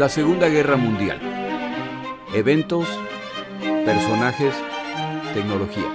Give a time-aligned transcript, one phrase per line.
[0.00, 1.20] La Segunda Guerra Mundial.
[2.32, 2.88] Eventos,
[3.84, 4.54] personajes,
[5.34, 5.94] tecnología.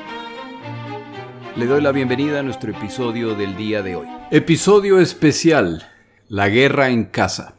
[1.55, 4.07] Le doy la bienvenida a nuestro episodio del día de hoy.
[4.29, 5.87] Episodio especial.
[6.27, 7.55] La guerra en casa.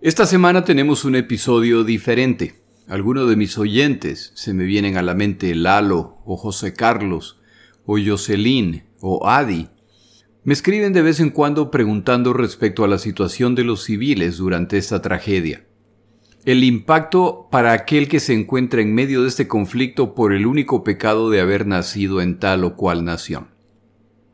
[0.00, 2.64] Esta semana tenemos un episodio diferente.
[2.88, 7.38] Algunos de mis oyentes se me vienen a la mente Lalo o José Carlos
[7.86, 9.68] o Jocelyn o Adi
[10.44, 14.76] me escriben de vez en cuando preguntando respecto a la situación de los civiles durante
[14.76, 15.64] esta tragedia.
[16.44, 20.84] El impacto para aquel que se encuentra en medio de este conflicto por el único
[20.84, 23.48] pecado de haber nacido en tal o cual nación.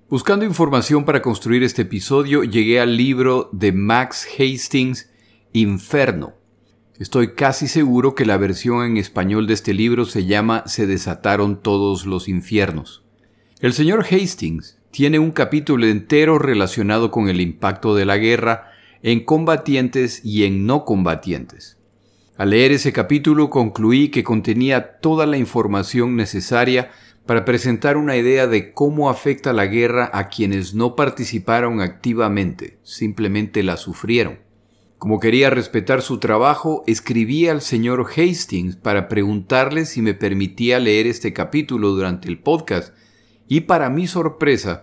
[0.09, 5.08] Buscando información para construir este episodio, llegué al libro de Max Hastings,
[5.52, 6.34] Inferno.
[6.98, 11.62] Estoy casi seguro que la versión en español de este libro se llama Se desataron
[11.62, 13.05] todos los infiernos.
[13.61, 19.24] El señor Hastings tiene un capítulo entero relacionado con el impacto de la guerra en
[19.24, 21.78] combatientes y en no combatientes.
[22.36, 26.91] Al leer ese capítulo concluí que contenía toda la información necesaria
[27.27, 33.62] para presentar una idea de cómo afecta la guerra a quienes no participaron activamente, simplemente
[33.62, 34.38] la sufrieron.
[34.98, 41.06] Como quería respetar su trabajo, escribí al señor Hastings para preguntarle si me permitía leer
[41.06, 42.94] este capítulo durante el podcast
[43.51, 44.83] y para mi sorpresa,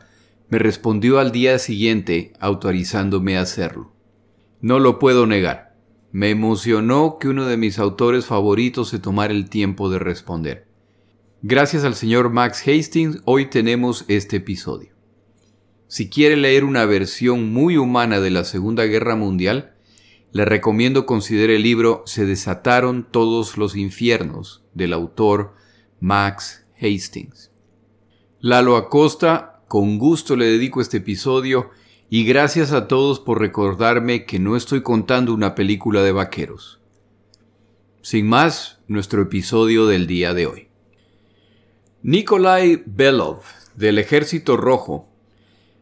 [0.50, 3.94] me respondió al día siguiente autorizándome a hacerlo.
[4.60, 5.78] No lo puedo negar.
[6.12, 10.68] Me emocionó que uno de mis autores favoritos se tomara el tiempo de responder.
[11.42, 14.90] Gracias al señor Max Hastings, hoy tenemos este episodio.
[15.88, 19.76] Si quiere leer una versión muy humana de la Segunda Guerra Mundial,
[20.34, 25.54] le recomiendo considere el libro Se desataron todos los infiernos del autor
[26.02, 27.52] Max Hastings.
[28.40, 31.72] Lalo Acosta, con gusto le dedico este episodio
[32.08, 36.80] y gracias a todos por recordarme que no estoy contando una película de vaqueros.
[38.04, 40.68] Sin más, nuestro episodio del día de hoy.
[42.04, 43.40] Nikolai Belov,
[43.76, 45.10] del Ejército Rojo,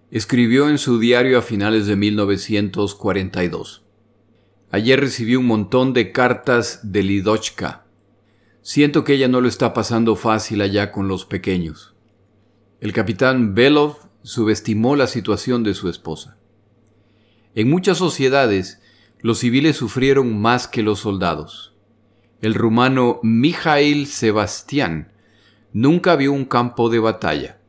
[0.10, 3.84] escribió en su diario a finales de 1942.
[4.72, 7.86] Ayer recibí un montón de cartas de Lidochka.
[8.62, 11.95] Siento que ella no lo está pasando fácil allá con los pequeños.
[12.82, 16.38] El capitán Belov subestimó la situación de su esposa.
[17.56, 18.82] En muchas sociedades,
[19.22, 21.74] los civiles sufrieron más que los soldados.
[22.42, 25.14] El rumano Mijail Sebastián
[25.72, 27.62] nunca vio un campo de batalla,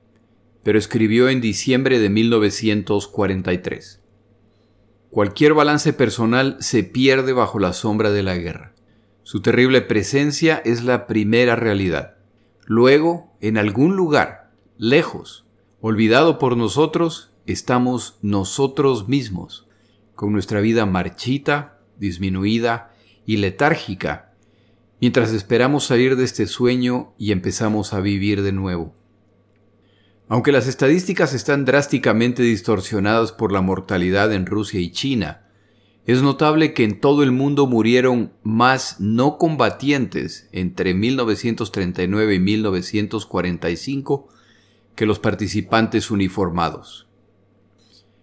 [0.64, 4.02] pero escribió en diciembre de 1943.
[5.10, 8.74] Cualquier balance personal se pierde bajo la sombra de la guerra.
[9.22, 12.16] Su terrible presencia es la primera realidad.
[12.64, 14.45] Luego, en algún lugar,
[14.78, 15.44] lejos,
[15.80, 19.66] olvidado por nosotros, estamos nosotros mismos,
[20.14, 22.92] con nuestra vida marchita, disminuida
[23.24, 24.34] y letárgica,
[25.00, 28.94] mientras esperamos salir de este sueño y empezamos a vivir de nuevo.
[30.28, 35.42] Aunque las estadísticas están drásticamente distorsionadas por la mortalidad en Rusia y China,
[36.04, 44.28] es notable que en todo el mundo murieron más no combatientes entre 1939 y 1945
[44.96, 47.06] que los participantes uniformados.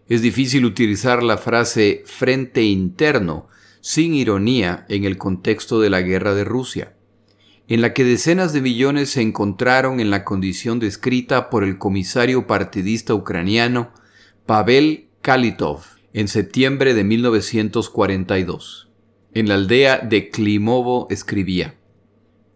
[0.09, 3.47] Es difícil utilizar la frase frente interno
[3.79, 6.95] sin ironía en el contexto de la guerra de Rusia,
[7.67, 12.47] en la que decenas de millones se encontraron en la condición descrita por el comisario
[12.47, 13.93] partidista ucraniano
[14.45, 18.89] Pavel Kalitov en septiembre de 1942.
[19.33, 21.75] En la aldea de Klimovo escribía,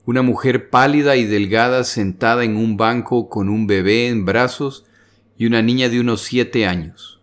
[0.07, 4.85] una mujer pálida y delgada sentada en un banco con un bebé en brazos
[5.37, 7.21] y una niña de unos siete años.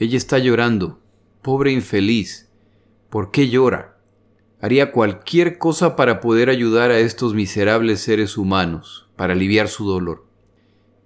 [0.00, 1.00] Ella está llorando,
[1.42, 2.48] pobre infeliz.
[3.08, 3.98] ¿Por qué llora?
[4.60, 10.26] Haría cualquier cosa para poder ayudar a estos miserables seres humanos, para aliviar su dolor.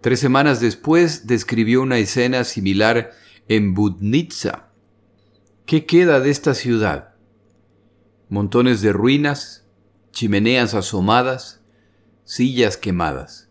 [0.01, 3.11] Tres semanas después describió una escena similar
[3.49, 4.71] en Budnitsa.
[5.67, 7.17] ¿Qué queda de esta ciudad?
[8.31, 9.66] Montones de ruinas,
[10.17, 11.61] chimeneas asomadas,
[12.25, 13.51] sillas quemadas.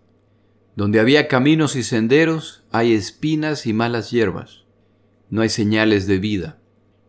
[0.76, 4.64] Donde había caminos y senderos, hay espinas y malas hierbas.
[5.30, 6.58] No hay señales de vida.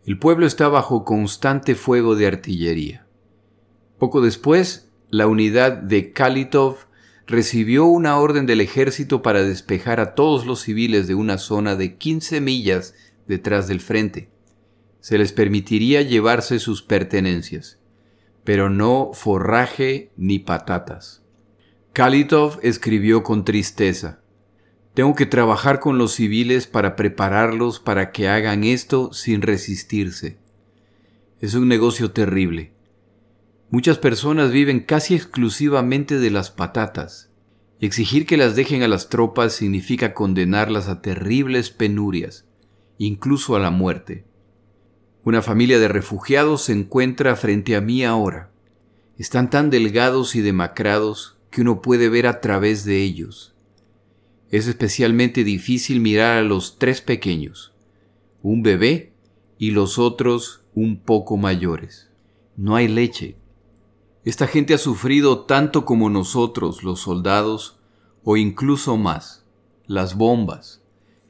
[0.05, 3.07] El pueblo está bajo constante fuego de artillería.
[3.97, 6.75] Poco después, la unidad de Kalitov
[7.25, 11.97] recibió una orden del ejército para despejar a todos los civiles de una zona de
[11.97, 12.93] 15 millas
[13.27, 14.29] detrás del frente.
[14.99, 17.76] Se les permitiría llevarse sus pertenencias
[18.47, 21.21] pero no forraje ni patatas.
[21.91, 24.21] Kalitov escribió con tristeza,
[24.93, 30.37] Tengo que trabajar con los civiles para prepararlos para que hagan esto sin resistirse.
[31.41, 32.71] Es un negocio terrible.
[33.69, 37.29] Muchas personas viven casi exclusivamente de las patatas.
[37.81, 42.45] Exigir que las dejen a las tropas significa condenarlas a terribles penurias,
[42.97, 44.26] incluso a la muerte.
[45.27, 48.49] Una familia de refugiados se encuentra frente a mí ahora.
[49.17, 53.53] Están tan delgados y demacrados que uno puede ver a través de ellos.
[54.51, 57.73] Es especialmente difícil mirar a los tres pequeños,
[58.41, 59.11] un bebé
[59.57, 62.09] y los otros un poco mayores.
[62.55, 63.35] No hay leche.
[64.23, 67.81] Esta gente ha sufrido tanto como nosotros, los soldados,
[68.23, 69.43] o incluso más.
[69.87, 70.81] Las bombas,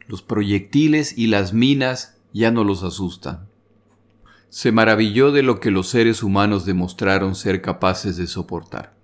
[0.06, 3.48] los proyectiles y las minas ya no los asustan.
[4.50, 8.96] Se maravilló de lo que los seres humanos demostraron ser capaces de soportar.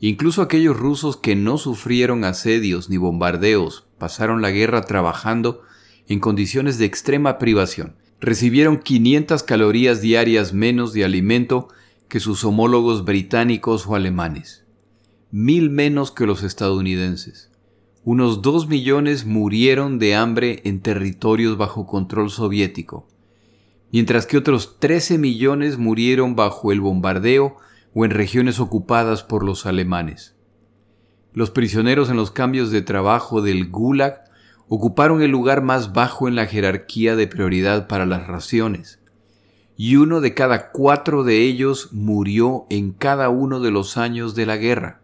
[0.00, 5.62] Incluso aquellos rusos que no sufrieron asedios ni bombardeos pasaron la guerra trabajando
[6.08, 7.96] en condiciones de extrema privación.
[8.20, 11.68] Recibieron 500 calorías diarias menos de alimento
[12.08, 14.64] que sus homólogos británicos o alemanes.
[15.30, 17.50] Mil menos que los estadounidenses.
[18.04, 23.08] Unos dos millones murieron de hambre en territorios bajo control soviético,
[23.94, 27.58] mientras que otros 13 millones murieron bajo el bombardeo
[27.94, 30.34] o en regiones ocupadas por los alemanes.
[31.32, 34.24] Los prisioneros en los cambios de trabajo del Gulag
[34.66, 38.98] ocuparon el lugar más bajo en la jerarquía de prioridad para las raciones,
[39.76, 44.46] y uno de cada cuatro de ellos murió en cada uno de los años de
[44.46, 45.02] la guerra.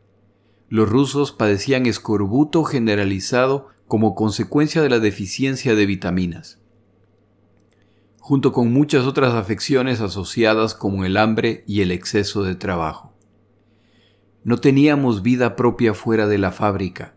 [0.69, 6.60] Los rusos padecían escorbuto generalizado como consecuencia de la deficiencia de vitaminas
[8.21, 13.13] junto con muchas otras afecciones asociadas como el hambre y el exceso de trabajo.
[14.45, 17.15] No teníamos vida propia fuera de la fábrica,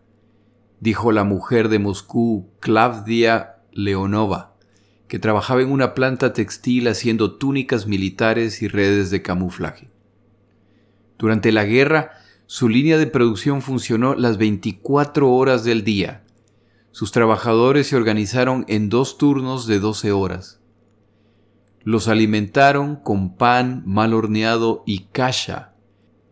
[0.80, 4.56] dijo la mujer de Moscú, Klavdia Leonova,
[5.06, 9.90] que trabajaba en una planta textil haciendo túnicas militares y redes de camuflaje.
[11.18, 12.12] Durante la guerra,
[12.46, 16.24] su línea de producción funcionó las 24 horas del día.
[16.92, 20.60] Sus trabajadores se organizaron en dos turnos de 12 horas.
[21.84, 25.74] Los alimentaron con pan mal horneado y kasha,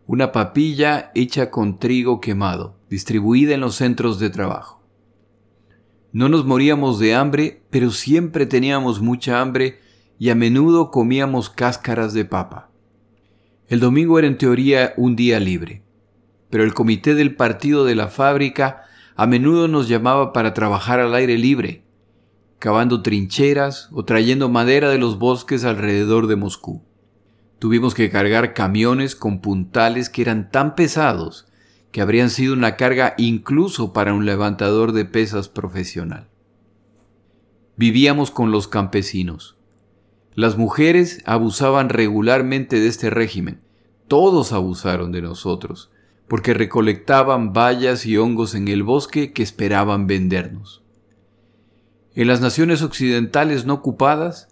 [0.07, 4.83] una papilla hecha con trigo quemado, distribuida en los centros de trabajo.
[6.11, 9.79] No nos moríamos de hambre, pero siempre teníamos mucha hambre
[10.17, 12.71] y a menudo comíamos cáscaras de papa.
[13.67, 15.83] El domingo era en teoría un día libre,
[16.49, 18.83] pero el comité del partido de la fábrica
[19.15, 21.83] a menudo nos llamaba para trabajar al aire libre,
[22.63, 26.81] cavando trincheras o trayendo madera de los bosques alrededor de Moscú.
[27.59, 31.45] Tuvimos que cargar camiones con puntales que eran tan pesados
[31.91, 36.29] que habrían sido una carga incluso para un levantador de pesas profesional.
[37.75, 39.57] Vivíamos con los campesinos.
[40.33, 43.59] Las mujeres abusaban regularmente de este régimen.
[44.07, 45.91] Todos abusaron de nosotros,
[46.29, 50.82] porque recolectaban bayas y hongos en el bosque que esperaban vendernos.
[52.15, 54.49] En las naciones occidentales no ocupadas,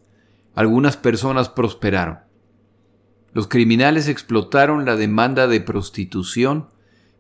[0.56, 2.19] algunas personas prosperaron.
[3.34, 6.68] Los criminales explotaron la demanda de prostitución,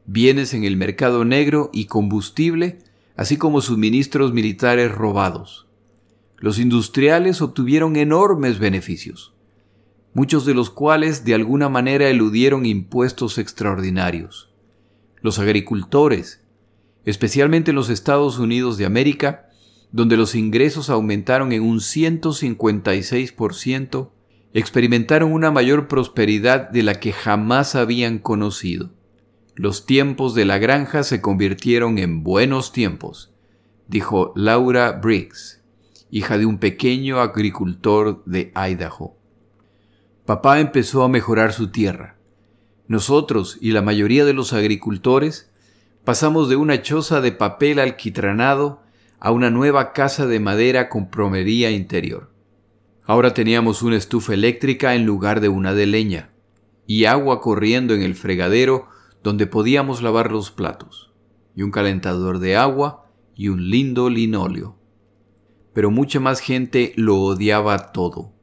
[0.05, 2.79] bienes en el mercado negro y combustible,
[3.15, 5.67] así como suministros militares robados.
[6.37, 9.35] Los industriales obtuvieron enormes beneficios,
[10.15, 14.49] muchos de los cuales de alguna manera eludieron impuestos extraordinarios.
[15.21, 16.41] Los agricultores,
[17.05, 19.50] especialmente en los Estados Unidos de América,
[19.91, 24.09] donde los ingresos aumentaron en un 156%,
[24.53, 28.91] experimentaron una mayor prosperidad de la que jamás habían conocido.
[29.55, 33.33] Los tiempos de la granja se convirtieron en buenos tiempos,
[33.87, 35.61] dijo Laura Briggs,
[36.09, 39.17] hija de un pequeño agricultor de Idaho.
[40.25, 42.17] Papá empezó a mejorar su tierra.
[42.87, 45.51] Nosotros y la mayoría de los agricultores
[46.03, 48.81] pasamos de una choza de papel alquitranado
[49.21, 52.31] a una nueva casa de madera con promería interior.
[53.03, 56.31] Ahora teníamos una estufa eléctrica en lugar de una de leña,
[56.87, 58.89] y agua corriendo en el fregadero
[59.23, 61.13] donde podíamos lavar los platos,
[61.55, 64.79] y un calentador de agua y un lindo linóleo.
[65.71, 68.33] Pero mucha más gente lo odiaba todo.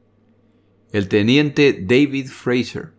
[0.92, 2.92] El teniente David Fraser,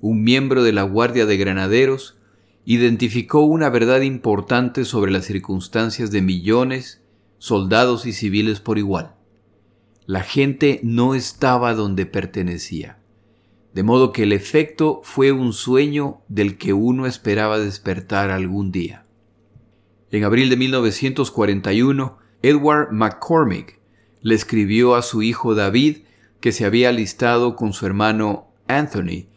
[0.00, 2.18] un miembro de la Guardia de Granaderos,
[2.64, 6.99] identificó una verdad importante sobre las circunstancias de millones
[7.40, 9.14] soldados y civiles por igual.
[10.04, 12.98] La gente no estaba donde pertenecía,
[13.72, 19.06] de modo que el efecto fue un sueño del que uno esperaba despertar algún día.
[20.10, 23.80] En abril de 1941, Edward McCormick
[24.20, 25.98] le escribió a su hijo David
[26.40, 29.28] que se había alistado con su hermano Anthony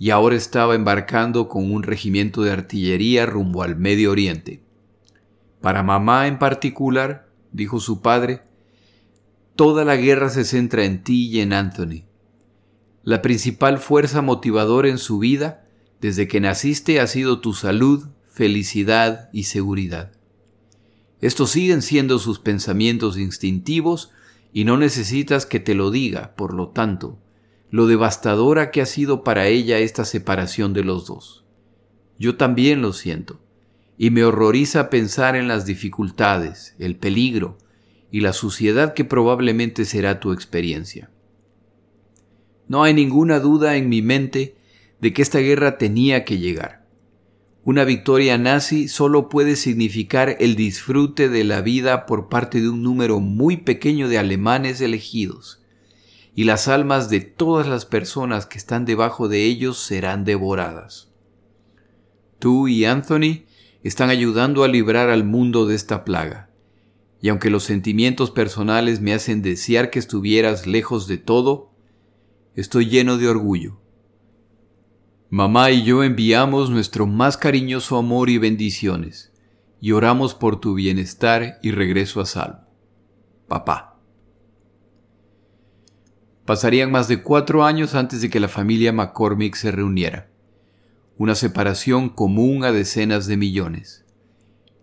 [0.00, 4.64] y ahora estaba embarcando con un regimiento de artillería rumbo al Medio Oriente.
[5.60, 8.42] Para mamá en particular, dijo su padre,
[9.56, 12.04] toda la guerra se centra en ti y en Anthony.
[13.04, 15.64] La principal fuerza motivadora en su vida,
[16.00, 20.12] desde que naciste, ha sido tu salud, felicidad y seguridad.
[21.20, 24.10] Estos siguen siendo sus pensamientos instintivos
[24.52, 27.18] y no necesitas que te lo diga, por lo tanto,
[27.70, 31.44] lo devastadora que ha sido para ella esta separación de los dos.
[32.18, 33.40] Yo también lo siento,
[33.98, 37.58] y me horroriza pensar en las dificultades, el peligro
[38.10, 41.10] y la suciedad que probablemente será tu experiencia.
[42.68, 44.56] No hay ninguna duda en mi mente
[45.00, 46.86] de que esta guerra tenía que llegar.
[47.64, 52.82] Una victoria nazi solo puede significar el disfrute de la vida por parte de un
[52.82, 55.62] número muy pequeño de alemanes elegidos,
[56.34, 61.08] y las almas de todas las personas que están debajo de ellos serán devoradas.
[62.38, 63.44] Tú y Anthony
[63.82, 66.50] están ayudando a librar al mundo de esta plaga,
[67.20, 71.70] y aunque los sentimientos personales me hacen desear que estuvieras lejos de todo,
[72.54, 73.82] estoy lleno de orgullo
[75.34, 79.32] Mamá y yo enviamos nuestro más cariñoso amor y bendiciones,
[79.80, 82.66] y oramos por tu bienestar y regreso a salvo.
[83.48, 83.98] Papá.
[86.44, 90.30] Pasarían más de cuatro años antes de que la familia McCormick se reuniera,
[91.18, 94.04] una separación común a decenas de millones.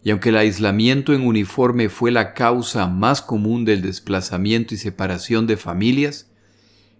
[0.04, 5.48] Y aunque el aislamiento en uniforme fue la causa más común del desplazamiento y separación
[5.48, 6.32] de familias,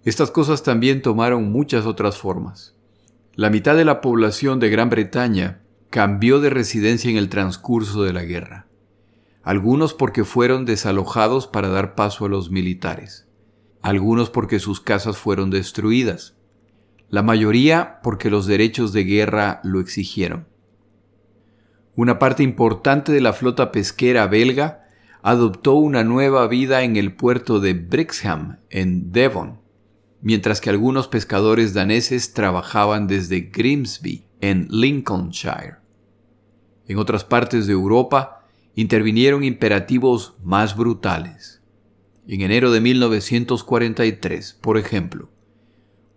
[0.04, 2.76] estas cosas también tomaron muchas otras formas.
[3.36, 8.14] La mitad de la población de Gran Bretaña cambió de residencia en el transcurso de
[8.14, 8.68] la guerra.
[9.44, 13.28] Algunos porque fueron desalojados para dar paso a los militares.
[13.82, 16.36] Algunos porque sus casas fueron destruidas.
[17.10, 20.48] La mayoría porque los derechos de guerra lo exigieron.
[21.96, 24.86] Una parte importante de la flota pesquera belga
[25.22, 29.60] adoptó una nueva vida en el puerto de Brixham, en Devon,
[30.22, 35.78] mientras que algunos pescadores daneses trabajaban desde Grimsby, en Lincolnshire.
[36.88, 41.62] En otras partes de Europa intervinieron imperativos más brutales.
[42.28, 45.30] En enero de 1943, por ejemplo,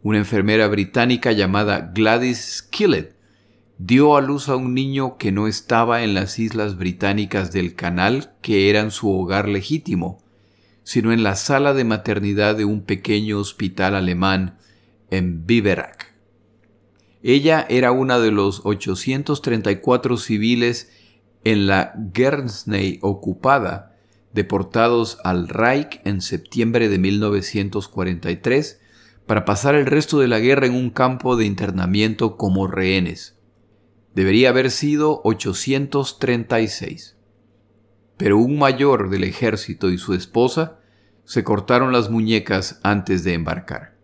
[0.02, 3.14] una enfermera británica llamada Gladys Skillet
[3.78, 8.32] dio a luz a un niño que no estaba en las islas británicas del canal
[8.42, 10.18] que eran su hogar legítimo,
[10.82, 14.58] sino en la sala de maternidad de un pequeño hospital alemán
[15.10, 16.12] en Biberach.
[17.22, 20.90] Ella era una de los 834 civiles
[21.44, 23.96] en la Guernsey ocupada,
[24.32, 28.81] deportados al Reich en septiembre de 1943
[29.26, 33.38] para pasar el resto de la guerra en un campo de internamiento como rehenes.
[34.14, 37.16] Debería haber sido 836
[38.22, 40.78] pero un mayor del ejército y su esposa
[41.24, 43.96] se cortaron las muñecas antes de embarcar.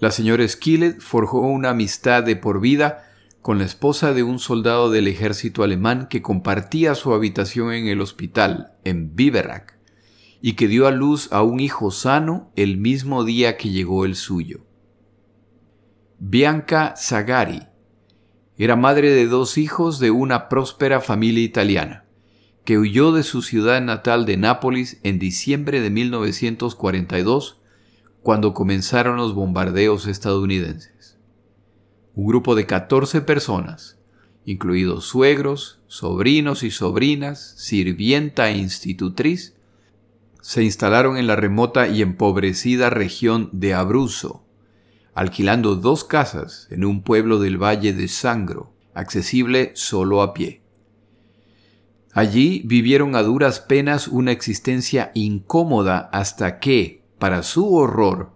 [0.00, 3.06] La señora Skillet forjó una amistad de por vida
[3.42, 8.00] con la esposa de un soldado del ejército alemán que compartía su habitación en el
[8.00, 9.74] hospital, en Biberach,
[10.42, 14.14] y que dio a luz a un hijo sano el mismo día que llegó el
[14.14, 14.60] suyo.
[16.18, 17.62] Bianca Zagari
[18.56, 22.04] era madre de dos hijos de una próspera familia italiana
[22.64, 27.58] que huyó de su ciudad natal de Nápoles en diciembre de 1942,
[28.22, 31.18] cuando comenzaron los bombardeos estadounidenses.
[32.14, 33.98] Un grupo de 14 personas,
[34.44, 39.56] incluidos suegros, sobrinos y sobrinas, sirvienta e institutriz,
[40.42, 44.44] se instalaron en la remota y empobrecida región de Abruzzo,
[45.14, 50.62] alquilando dos casas en un pueblo del valle de Sangro, accesible solo a pie.
[52.12, 58.32] Allí vivieron a duras penas una existencia incómoda hasta que, para su horror,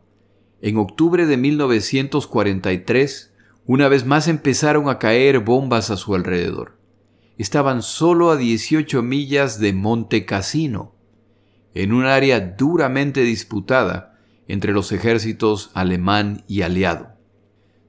[0.61, 3.35] en octubre de 1943,
[3.67, 6.79] una vez más empezaron a caer bombas a su alrededor.
[7.37, 10.95] Estaban solo a 18 millas de Monte Cassino,
[11.75, 17.15] en un área duramente disputada entre los ejércitos alemán y aliado.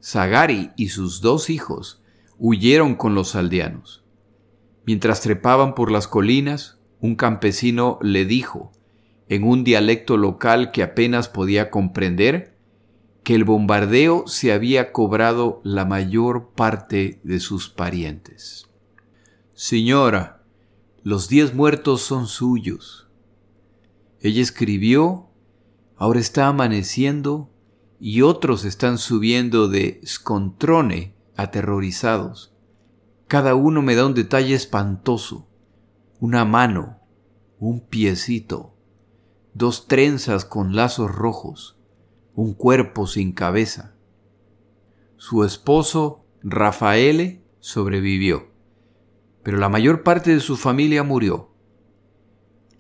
[0.02, 2.04] Zagari y sus dos hijos
[2.38, 4.04] huyeron con los aldeanos.
[4.86, 8.72] Mientras trepaban por las colinas, un campesino le dijo,
[9.28, 12.56] en un dialecto local que apenas podía comprender,
[13.24, 18.70] que el bombardeo se había cobrado la mayor parte de sus parientes.
[19.54, 20.44] Señora,
[21.02, 23.05] los diez muertos son suyos.
[24.26, 25.28] Ella escribió
[25.98, 27.52] ahora está amaneciendo
[28.00, 32.52] y otros están subiendo de Scontrone aterrorizados.
[33.28, 35.48] Cada uno me da un detalle espantoso.
[36.20, 37.02] Una mano,
[37.60, 38.76] un piecito,
[39.54, 41.78] dos trenzas con lazos rojos,
[42.34, 43.94] un cuerpo sin cabeza.
[45.18, 48.48] Su esposo, Rafaele, sobrevivió,
[49.44, 51.55] pero la mayor parte de su familia murió.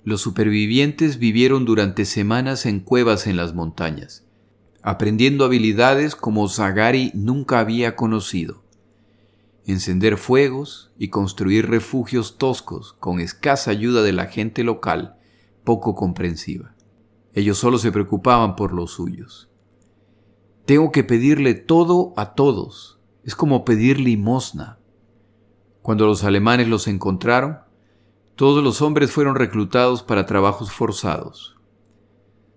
[0.05, 4.25] Los supervivientes vivieron durante semanas en cuevas en las montañas,
[4.81, 8.65] aprendiendo habilidades como Zagari nunca había conocido
[9.65, 15.17] encender fuegos y construir refugios toscos con escasa ayuda de la gente local,
[15.63, 16.75] poco comprensiva.
[17.33, 19.49] Ellos solo se preocupaban por los suyos.
[20.65, 22.99] Tengo que pedirle todo a todos.
[23.23, 24.79] Es como pedir limosna.
[25.81, 27.59] Cuando los alemanes los encontraron,
[28.35, 31.55] todos los hombres fueron reclutados para trabajos forzados.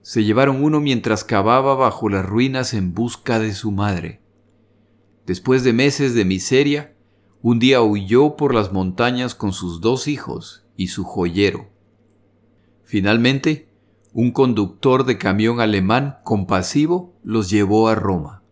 [0.02, 4.20] Se llevaron uno mientras cavaba bajo las ruinas en busca de su madre.
[5.26, 6.97] Después de meses de miseria,
[7.42, 11.68] un día huyó por las montañas con sus dos hijos y su joyero.
[12.85, 13.68] Finalmente,
[14.12, 18.42] un conductor de camión alemán compasivo los llevó a Roma.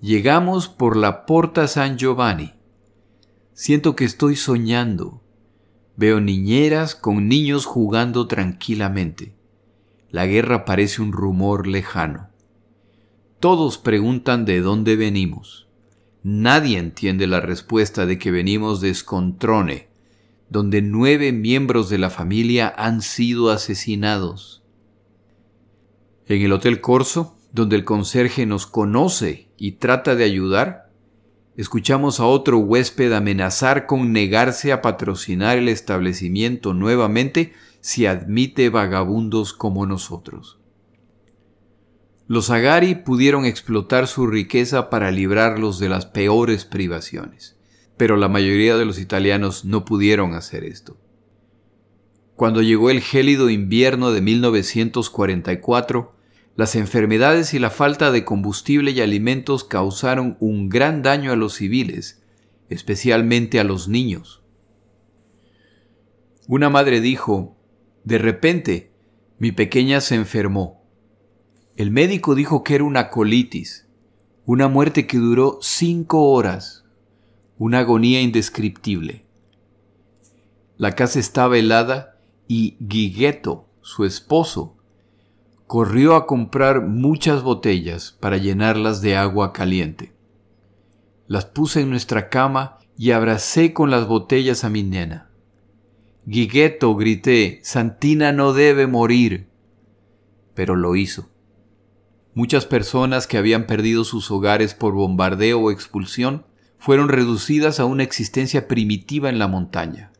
[0.00, 2.52] Llegamos por la Porta San Giovanni.
[3.54, 5.22] Siento que estoy soñando.
[5.96, 9.34] Veo niñeras con niños jugando tranquilamente.
[10.10, 12.28] La guerra parece un rumor lejano.
[13.40, 15.68] Todos preguntan de dónde venimos.
[16.22, 19.88] Nadie entiende la respuesta de que venimos de Scontrone,
[20.50, 24.62] donde nueve miembros de la familia han sido asesinados.
[26.26, 30.85] En el Hotel Corso, donde el conserje nos conoce y trata de ayudar,
[31.56, 39.52] escuchamos a otro huésped amenazar con negarse a patrocinar el establecimiento nuevamente si admite vagabundos
[39.52, 40.58] como nosotros.
[42.28, 47.56] Los Agari pudieron explotar su riqueza para librarlos de las peores privaciones,
[47.96, 50.96] pero la mayoría de los italianos no pudieron hacer esto.
[52.34, 56.15] Cuando llegó el gélido invierno de 1944,
[56.56, 61.54] las enfermedades y la falta de combustible y alimentos causaron un gran daño a los
[61.54, 62.22] civiles,
[62.68, 64.42] especialmente a los niños.
[66.48, 67.56] Una madre dijo,
[68.04, 68.92] de repente,
[69.38, 70.76] mi pequeña se enfermó
[71.76, 73.86] el médico dijo que era una colitis,
[74.46, 76.86] una muerte que duró cinco horas,
[77.58, 79.26] una agonía indescriptible.
[80.78, 84.75] La casa estaba helada y Guigueto, su esposo,
[85.66, 90.12] corrió a comprar muchas botellas para llenarlas de agua caliente.
[91.26, 95.30] Las puse en nuestra cama y abracé con las botellas a mi nena.
[96.24, 99.48] Guigueto, grité, Santina no debe morir.
[100.54, 101.28] Pero lo hizo.
[102.34, 106.46] Muchas personas que habían perdido sus hogares por bombardeo o expulsión
[106.78, 110.12] fueron reducidas a una existencia primitiva en la montaña.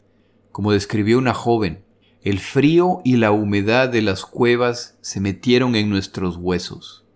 [0.50, 1.85] Como describió una joven,
[2.28, 7.06] el frío y la humedad de las cuevas se metieron en nuestros huesos.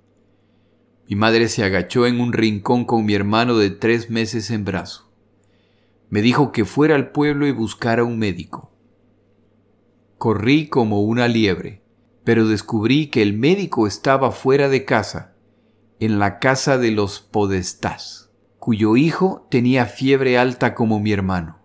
[1.08, 5.10] Mi madre se agachó en un rincón con mi hermano de tres meses en brazo.
[6.08, 8.72] Me dijo que fuera al pueblo y buscara un médico.
[10.18, 11.80] Corrí como una liebre
[12.24, 15.34] pero descubrí que el médico estaba fuera de casa,
[15.98, 21.58] en la casa de los podestás, cuyo hijo tenía fiebre alta como mi hermano.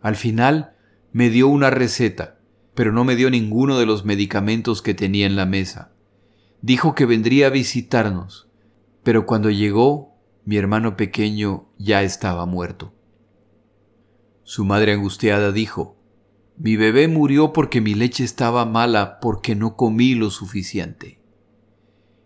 [0.00, 0.74] Al final
[1.12, 2.39] me dio una receta,
[2.74, 5.92] pero no me dio ninguno de los medicamentos que tenía en la mesa.
[6.62, 8.48] Dijo que vendría a visitarnos,
[9.02, 12.92] pero cuando llegó, mi hermano pequeño ya estaba muerto.
[14.42, 15.96] Su madre angustiada dijo,
[16.56, 21.20] mi bebé murió porque mi leche estaba mala porque no comí lo suficiente.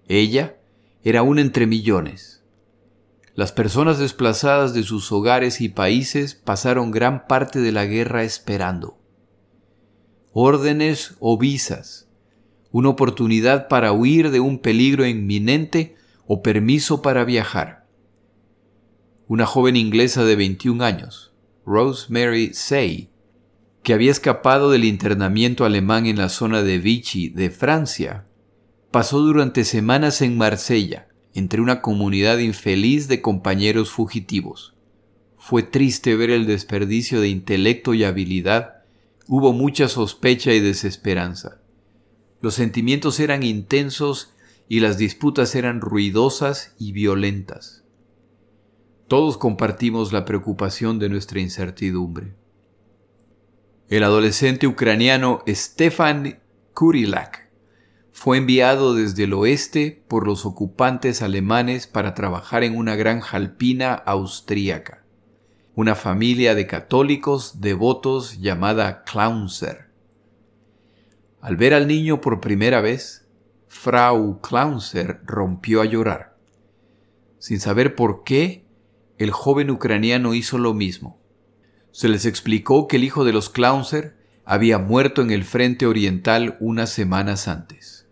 [0.09, 0.57] Ella
[1.03, 2.43] era una entre millones.
[3.35, 8.99] Las personas desplazadas de sus hogares y países pasaron gran parte de la guerra esperando.
[10.37, 12.09] Órdenes o visas,
[12.73, 15.95] una oportunidad para huir de un peligro inminente
[16.27, 17.87] o permiso para viajar.
[19.29, 21.33] Una joven inglesa de 21 años,
[21.65, 23.11] Rosemary Say,
[23.85, 28.27] que había escapado del internamiento alemán en la zona de Vichy de Francia,
[28.91, 34.75] pasó durante semanas en Marsella, entre una comunidad infeliz de compañeros fugitivos.
[35.39, 38.74] Fue triste ver el desperdicio de intelecto y habilidad,
[39.29, 41.61] hubo mucha sospecha y desesperanza.
[42.41, 44.35] Los sentimientos eran intensos
[44.69, 47.85] y las disputas eran ruidosas y violentas.
[49.09, 52.35] Todos compartimos la preocupación de nuestra incertidumbre.
[53.89, 56.41] El adolescente ucraniano Stefan
[56.73, 57.51] Kurilak
[58.13, 63.93] fue enviado desde el oeste por los ocupantes alemanes para trabajar en una granja alpina
[63.93, 65.04] austríaca,
[65.77, 69.91] una familia de católicos devotos llamada Clownser.
[71.41, 73.27] Al ver al niño por primera vez,
[73.67, 76.37] Frau Clownser rompió a llorar.
[77.39, 78.65] Sin saber por qué,
[79.19, 81.21] el joven ucraniano hizo lo mismo.
[81.91, 86.57] Se les explicó que el hijo de los Clownser había muerto en el frente oriental
[86.61, 88.07] unas semanas antes.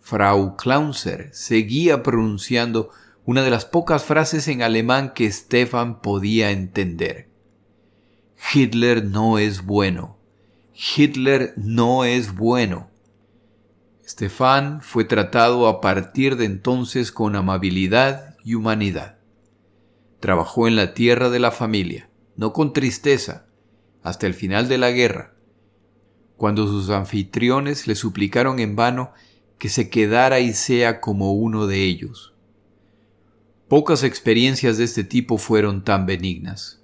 [0.00, 2.90] Frau Clownser seguía pronunciando
[3.30, 7.28] una de las pocas frases en alemán que Stefan podía entender.
[8.52, 10.18] Hitler no es bueno.
[10.74, 12.90] Hitler no es bueno.
[14.04, 19.20] Stefan fue tratado a partir de entonces con amabilidad y humanidad.
[20.18, 23.46] Trabajó en la tierra de la familia, no con tristeza,
[24.02, 25.36] hasta el final de la guerra,
[26.36, 29.12] cuando sus anfitriones le suplicaron en vano
[29.56, 32.29] que se quedara y sea como uno de ellos.
[33.70, 36.82] Pocas experiencias de este tipo fueron tan benignas.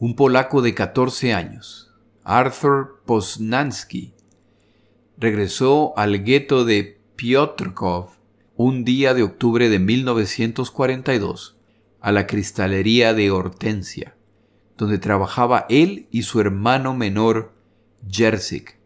[0.00, 4.12] Un polaco de 14 años, Arthur Poznansky,
[5.18, 8.08] regresó al gueto de Piotrkov
[8.56, 11.56] un día de octubre de 1942
[12.00, 14.16] a la cristalería de Hortensia,
[14.76, 17.52] donde trabajaba él y su hermano menor
[18.10, 18.80] Jersik.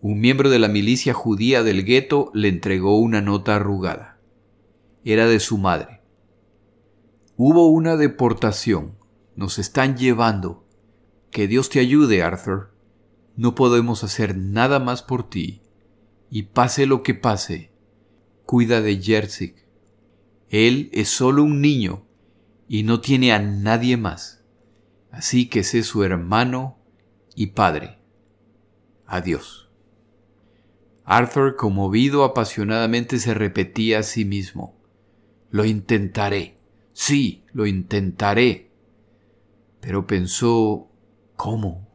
[0.00, 4.15] Un miembro de la milicia judía del gueto le entregó una nota arrugada.
[5.08, 6.00] Era de su madre.
[7.36, 8.98] Hubo una deportación.
[9.36, 10.66] Nos están llevando.
[11.30, 12.74] Que Dios te ayude, Arthur.
[13.36, 15.62] No podemos hacer nada más por ti.
[16.28, 17.70] Y pase lo que pase,
[18.46, 19.68] cuida de Jersik.
[20.48, 22.04] Él es solo un niño
[22.66, 24.42] y no tiene a nadie más.
[25.12, 26.78] Así que sé su hermano
[27.36, 28.00] y Padre.
[29.06, 29.70] Adiós.
[31.04, 34.75] Arthur, conmovido apasionadamente, se repetía a sí mismo,
[35.56, 36.58] Lo intentaré,
[36.92, 38.68] sí, lo intentaré.
[39.80, 40.90] Pero pensó,
[41.34, 41.88] ¿cómo?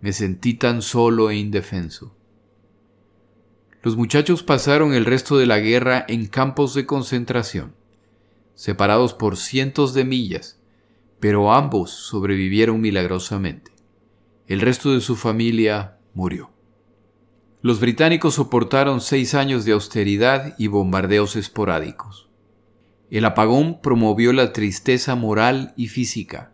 [0.00, 2.14] Me sentí tan solo e indefenso.
[3.82, 7.74] Los muchachos pasaron el resto de la guerra en campos de concentración,
[8.54, 10.60] separados por cientos de millas,
[11.18, 13.72] pero ambos sobrevivieron milagrosamente
[14.46, 16.55] el resto de su familia murió.
[17.66, 22.28] Los británicos soportaron seis años de austeridad y bombardeos esporádicos.
[23.10, 26.52] El apagón promovió la tristeza moral y física.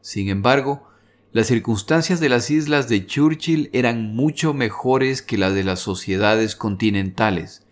[0.00, 0.88] Sin embargo,
[1.32, 6.56] las circunstancias de las islas de Churchill eran mucho mejores que las de las sociedades
[6.56, 7.66] continentales,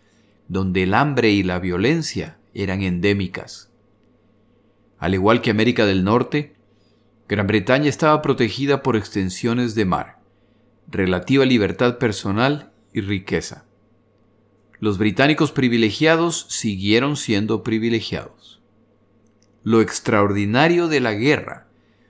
[0.48, 3.70] donde el hambre y la violencia eran endémicas.
[4.98, 6.56] Al igual que América del Norte,
[7.26, 10.18] Gran Bretaña estaba protegida por extensiones de mar,
[10.90, 13.64] relativa libertad personal y riqueza.
[14.78, 18.60] Los británicos privilegiados siguieron siendo privilegiados.
[19.62, 21.68] Lo extraordinario de la guerra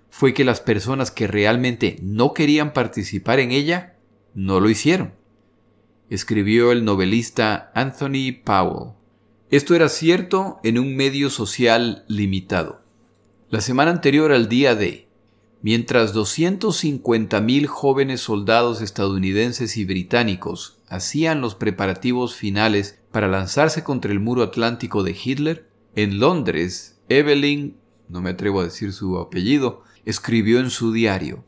[0.08, 3.96] fue que las personas que realmente no querían participar en ella
[4.34, 5.14] no lo hicieron,
[6.08, 8.92] escribió el novelista Anthony Powell.
[9.50, 12.82] Esto era cierto en un medio social limitado.
[13.50, 15.08] La semana anterior al día de
[15.62, 24.18] Mientras 250.000 jóvenes soldados estadounidenses y británicos hacían los preparativos finales para lanzarse contra el
[24.18, 27.76] muro atlántico de Hitler, en Londres, Evelyn,
[28.08, 31.44] no me atrevo a decir su apellido, escribió en su diario,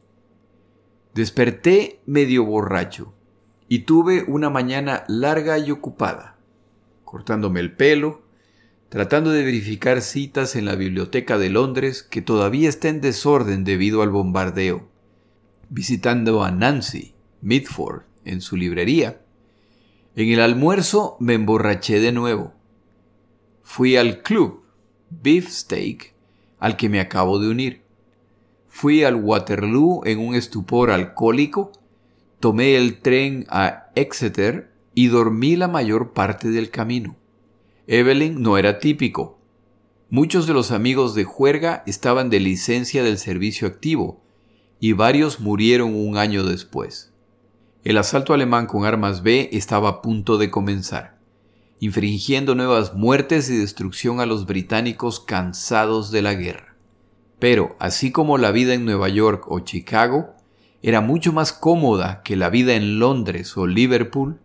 [1.12, 3.14] Desperté medio borracho
[3.68, 6.38] y tuve una mañana larga y ocupada,
[7.04, 8.23] cortándome el pelo,
[8.94, 14.02] tratando de verificar citas en la Biblioteca de Londres que todavía está en desorden debido
[14.02, 14.88] al bombardeo,
[15.68, 19.20] visitando a Nancy Mitford en su librería.
[20.14, 22.54] En el almuerzo me emborraché de nuevo.
[23.64, 24.62] Fui al club
[25.10, 26.14] Beefsteak
[26.60, 27.82] al que me acabo de unir.
[28.68, 31.72] Fui al Waterloo en un estupor alcohólico,
[32.38, 37.16] tomé el tren a Exeter y dormí la mayor parte del camino.
[37.86, 39.38] Evelyn no era típico.
[40.08, 44.22] Muchos de los amigos de juerga estaban de licencia del servicio activo
[44.80, 47.12] y varios murieron un año después.
[47.84, 51.18] El asalto alemán con armas B estaba a punto de comenzar,
[51.78, 56.76] infringiendo nuevas muertes y destrucción a los británicos cansados de la guerra.
[57.38, 60.34] Pero, así como la vida en Nueva York o Chicago
[60.80, 64.40] era mucho más cómoda que la vida en Londres o Liverpool,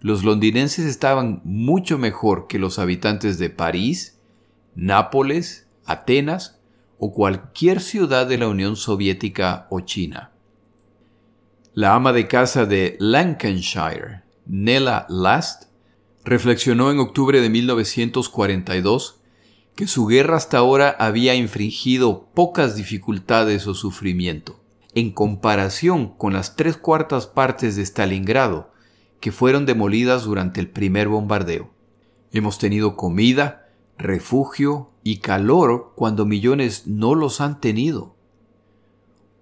[0.00, 4.18] los londinenses estaban mucho mejor que los habitantes de París,
[4.74, 6.60] Nápoles, Atenas
[6.98, 10.32] o cualquier ciudad de la Unión Soviética o China.
[11.74, 15.64] La ama de casa de Lancashire, Nella Last,
[16.24, 19.20] reflexionó en octubre de 1942
[19.74, 24.60] que su guerra hasta ahora había infringido pocas dificultades o sufrimiento,
[24.94, 28.72] en comparación con las tres cuartas partes de Stalingrado,
[29.20, 31.70] que fueron demolidas durante el primer bombardeo.
[32.32, 38.16] Hemos tenido comida, refugio y calor cuando millones no los han tenido.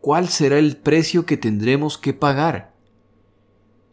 [0.01, 2.75] ¿Cuál será el precio que tendremos que pagar?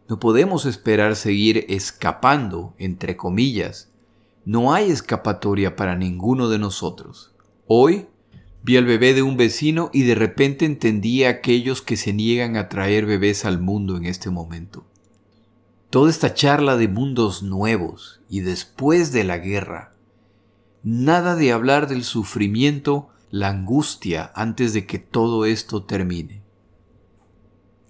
[0.08, 3.92] No podemos esperar seguir escapando, entre comillas.
[4.46, 7.34] No hay escapatoria para ninguno de nosotros.
[7.66, 8.08] Hoy
[8.64, 12.56] vi al bebé de un vecino y de repente entendí a aquellos que se niegan
[12.56, 14.86] a traer bebés al mundo en este momento.
[15.96, 19.94] Toda esta charla de mundos nuevos y después de la guerra.
[20.84, 26.42] Nada de hablar del sufrimiento, la angustia antes de que todo esto termine.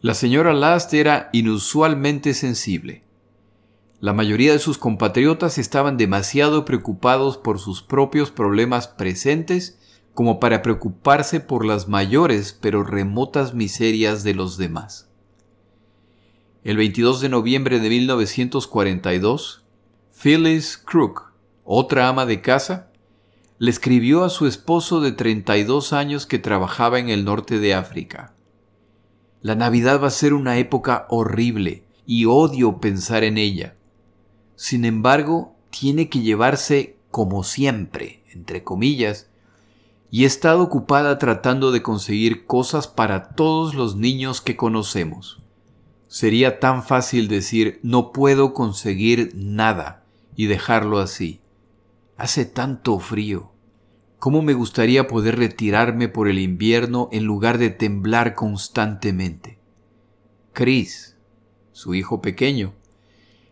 [0.02, 3.02] La señora Last era inusualmente sensible.
[4.02, 9.80] La mayoría de sus compatriotas estaban demasiado preocupados por sus propios problemas presentes
[10.14, 15.10] como para preocuparse por las mayores pero remotas miserias de los demás.
[16.66, 19.62] El 22 de noviembre de 1942,
[20.20, 21.32] Phyllis Crook,
[21.64, 22.88] otra ama de casa,
[23.60, 28.34] le escribió a su esposo de 32 años que trabajaba en el norte de África.
[29.44, 33.76] La Navidad va a ser una época horrible y odio pensar en ella.
[34.56, 39.30] Sin embargo, tiene que llevarse como siempre, entre comillas,
[40.10, 45.45] y he estado ocupada tratando de conseguir cosas para todos los niños que conocemos.
[46.08, 51.42] Sería tan fácil decir no puedo conseguir nada y dejarlo así.
[52.18, 53.52] Hace tanto frío.
[54.20, 59.60] ¿Cómo me gustaría poder retirarme por el invierno en lugar de temblar constantemente?
[60.54, 61.18] Chris,
[61.74, 62.74] su hijo pequeño,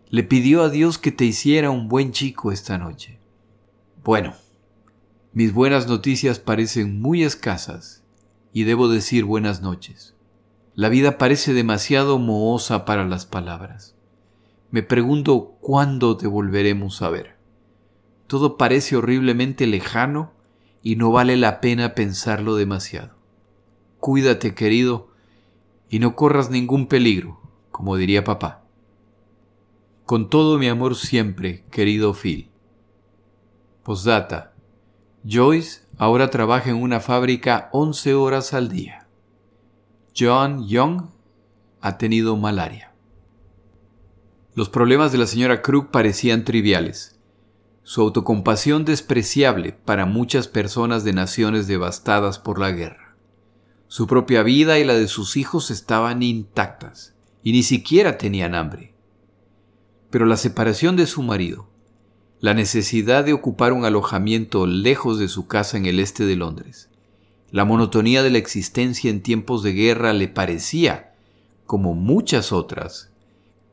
[0.09, 3.19] le pidió a Dios que te hiciera un buen chico esta noche.
[4.03, 4.33] Bueno,
[5.33, 8.03] mis buenas noticias parecen muy escasas
[8.53, 10.12] y debo decir buenas noches.
[10.75, 13.95] La vida parece demasiado mohosa para las palabras.
[14.71, 17.38] Me pregunto cuándo te volveremos a ver.
[18.25, 20.33] Todo parece horriblemente lejano
[20.81, 23.15] y no vale la pena pensarlo demasiado.
[23.99, 25.09] Cuídate, querido,
[25.89, 28.63] y no corras ningún peligro, como diría papá.
[30.05, 32.49] Con todo mi amor siempre, querido Phil.
[33.83, 34.53] Postdata.
[35.23, 39.02] Joyce ahora trabaja en una fábrica 11 horas al día.
[40.15, 41.10] John Young
[41.82, 42.93] ha tenido malaria.
[44.56, 47.13] Los problemas de la señora Crook parecían triviales
[47.84, 53.17] su autocompasión despreciable para muchas personas de naciones devastadas por la guerra.
[53.88, 58.93] Su propia vida y la de sus hijos estaban intactas, y ni siquiera tenían hambre.
[60.10, 61.69] Pero la separación de su marido,
[62.39, 66.89] la necesidad de ocupar un alojamiento lejos de su casa en el este de Londres,
[67.53, 71.13] la monotonía de la existencia en tiempos de guerra le parecía,
[71.67, 73.11] como muchas otras,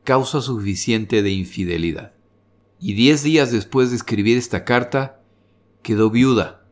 [0.03, 2.13] causa suficiente de infidelidad
[2.79, 5.19] y diez días después de escribir esta carta,
[5.81, 6.63] quedó viuda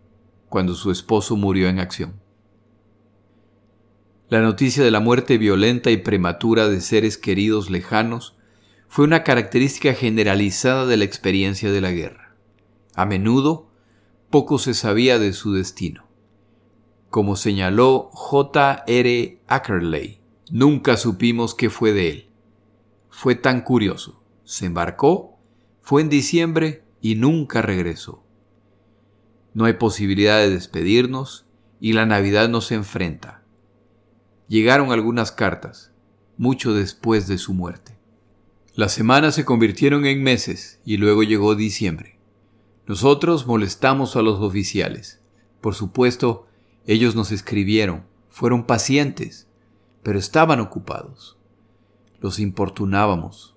[0.49, 2.13] cuando su esposo murió en acción.
[4.29, 8.37] La noticia de la muerte violenta y prematura de seres queridos lejanos
[8.87, 12.35] fue una característica generalizada de la experiencia de la guerra.
[12.93, 13.71] A menudo,
[14.29, 16.08] poco se sabía de su destino.
[17.09, 18.83] Como señaló J.
[18.87, 19.41] R.
[19.47, 20.19] Ackerley,
[20.51, 22.29] nunca supimos qué fue de él.
[23.09, 24.21] Fue tan curioso.
[24.43, 25.39] Se embarcó
[25.89, 28.23] fue en diciembre y nunca regresó.
[29.55, 31.47] No hay posibilidad de despedirnos
[31.79, 33.43] y la Navidad nos enfrenta.
[34.47, 35.91] Llegaron algunas cartas,
[36.37, 37.97] mucho después de su muerte.
[38.75, 42.19] Las semanas se convirtieron en meses y luego llegó diciembre.
[42.85, 45.23] Nosotros molestamos a los oficiales.
[45.59, 46.48] Por supuesto,
[46.85, 49.47] ellos nos escribieron, fueron pacientes,
[50.03, 51.37] pero estaban ocupados.
[52.19, 53.55] Los importunábamos,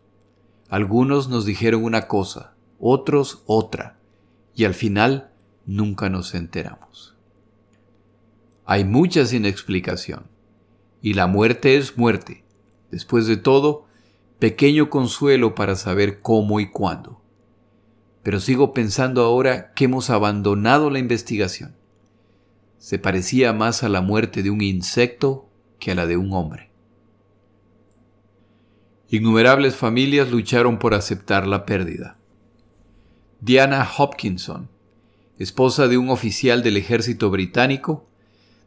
[0.69, 3.99] algunos nos dijeron una cosa, otros otra,
[4.55, 5.33] y al final
[5.67, 7.17] nunca nos enteramos.
[8.65, 10.25] Hay mucha sin explicación,
[11.03, 12.45] y la muerte es muerte.
[12.91, 13.87] Después de todo,
[14.39, 17.21] pequeño consuelo para saber cómo y cuándo.
[18.23, 21.77] Pero sigo pensando ahora que hemos abandonado la investigación.
[22.83, 26.73] Se parecía más a la muerte de un insecto que a la de un hombre.
[29.09, 32.19] Innumerables familias lucharon por aceptar la pérdida.
[33.41, 34.69] Diana Hopkinson,
[35.39, 38.09] esposa de un oficial del ejército británico,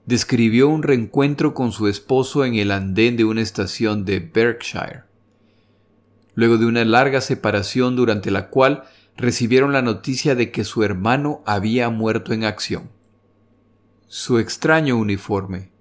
[0.06, 5.04] describió un reencuentro con su esposo en el andén de una estación de Berkshire,
[6.36, 8.86] luego de una larga separación durante la cual
[9.18, 12.95] recibieron la noticia de que su hermano había muerto en acción.
[14.08, 15.72] Su extraño uniforme,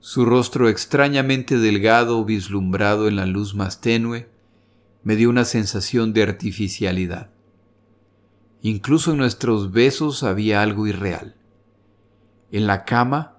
[0.00, 4.28] su rostro extrañamente delgado vislumbrado en la luz más tenue,
[5.04, 7.30] me dio una sensación de artificialidad.
[8.60, 11.36] Incluso en nuestros besos había algo irreal.
[12.50, 13.36] En la cama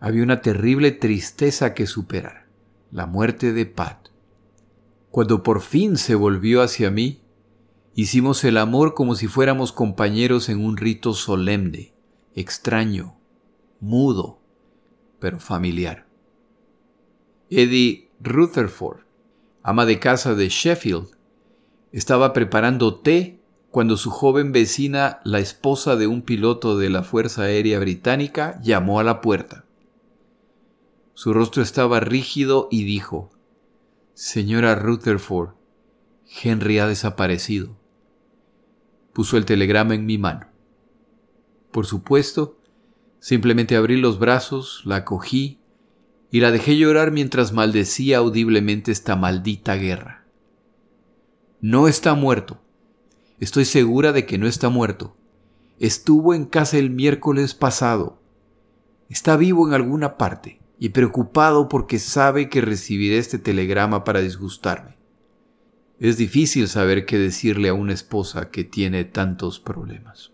[0.00, 2.46] había una terrible tristeza que superar,
[2.90, 4.08] la muerte de Pat.
[5.10, 7.20] Cuando por fin se volvió hacia mí,
[7.94, 11.92] hicimos el amor como si fuéramos compañeros en un rito solemne,
[12.34, 13.15] extraño,
[13.80, 14.40] mudo,
[15.18, 16.06] pero familiar.
[17.50, 19.00] Eddie Rutherford,
[19.62, 21.16] ama de casa de Sheffield,
[21.92, 27.42] estaba preparando té cuando su joven vecina, la esposa de un piloto de la Fuerza
[27.42, 29.66] Aérea Británica, llamó a la puerta.
[31.12, 33.30] Su rostro estaba rígido y dijo,
[34.14, 35.50] Señora Rutherford,
[36.42, 37.76] Henry ha desaparecido.
[39.12, 40.46] Puso el telegrama en mi mano.
[41.70, 42.55] Por supuesto,
[43.20, 45.60] simplemente abrí los brazos, la cogí
[46.30, 50.26] y la dejé llorar mientras maldecía audiblemente esta maldita guerra.
[51.60, 52.60] No está muerto,
[53.38, 55.14] Estoy segura de que no está muerto.
[55.78, 58.22] Estuvo en casa el miércoles pasado.
[59.10, 64.96] Está vivo en alguna parte y preocupado porque sabe que recibiré este telegrama para disgustarme.
[66.00, 70.32] Es difícil saber qué decirle a una esposa que tiene tantos problemas.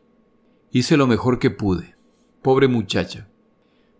[0.71, 1.92] Hice lo mejor que pude.
[2.43, 3.29] Pobre muchacha.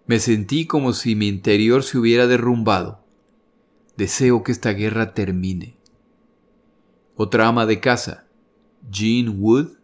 [0.07, 3.05] Me sentí como si mi interior se hubiera derrumbado.
[3.97, 5.77] Deseo que esta guerra termine.
[7.15, 8.27] Otra ama de casa,
[8.91, 9.77] Jean Wood,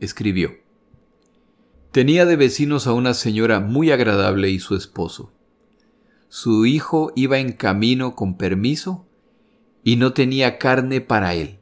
[0.00, 0.52] escribió.
[1.92, 5.34] Tenía de vecinos a una señora muy agradable y su esposo.
[6.28, 9.06] Su hijo iba en camino con permiso
[9.84, 11.58] y no tenía carne para él.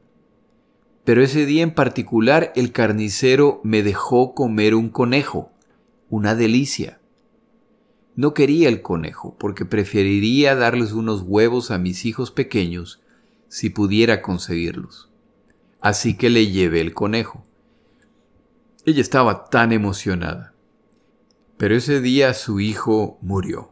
[1.04, 5.55] Pero ese día en particular el carnicero me dejó comer un conejo,
[6.10, 7.00] una delicia.
[8.14, 13.02] No quería el conejo porque preferiría darles unos huevos a mis hijos pequeños
[13.48, 15.10] si pudiera conseguirlos
[15.80, 17.44] así que le llevé el conejo.
[18.84, 20.52] Ella estaba tan emocionada.
[21.56, 23.70] Pero ese día su hijo murió.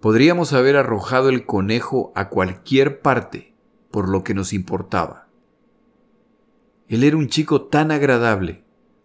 [0.00, 3.54] Podríamos haber arrojado el conejo a cualquier parte
[3.90, 5.28] por lo que nos importaba.
[6.88, 8.63] Él era un chico tan agradable,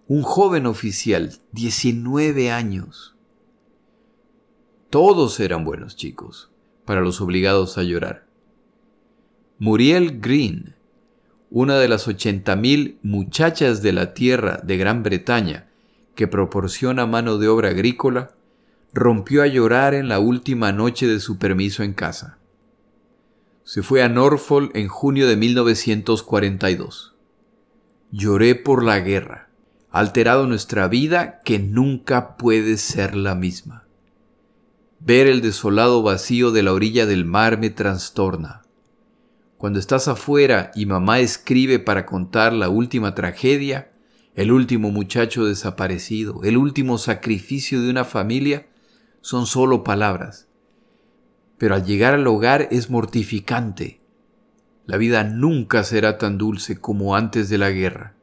[0.10, 3.16] un joven oficial, 19 años.
[4.90, 6.52] Todos eran buenos chicos,
[6.84, 8.26] para los obligados a llorar.
[9.60, 10.76] Muriel Green
[11.52, 15.68] una de las 80.000 muchachas de la tierra de Gran Bretaña
[16.16, 18.32] que proporciona mano de obra agrícola,
[18.94, 22.38] rompió a llorar en la última noche de su permiso en casa.
[23.64, 27.16] Se fue a Norfolk en junio de 1942.
[28.12, 29.49] Lloré por la guerra,
[29.92, 33.86] alterado nuestra vida que nunca puede ser la misma.
[35.00, 38.62] Ver el desolado vacío de la orilla del mar me trastorna.
[39.58, 43.92] Cuando estás afuera y mamá escribe para contar la última tragedia,
[44.36, 48.68] el último muchacho desaparecido, el último sacrificio de una familia,
[49.22, 50.48] son solo palabras.
[51.58, 54.02] Pero al llegar al hogar es mortificante.
[54.86, 58.16] La vida nunca será tan dulce como antes de la guerra.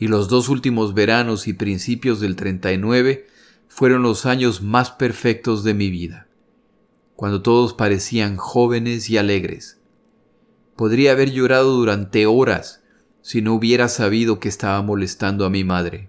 [0.00, 3.28] Y los dos últimos veranos y principios del 39
[3.68, 6.26] fueron los años más perfectos de mi vida,
[7.14, 9.80] cuando todos parecían jóvenes y alegres
[10.80, 12.82] Podría haber llorado durante horas
[13.20, 16.08] si no hubiera sabido que estaba molestando a mi madre.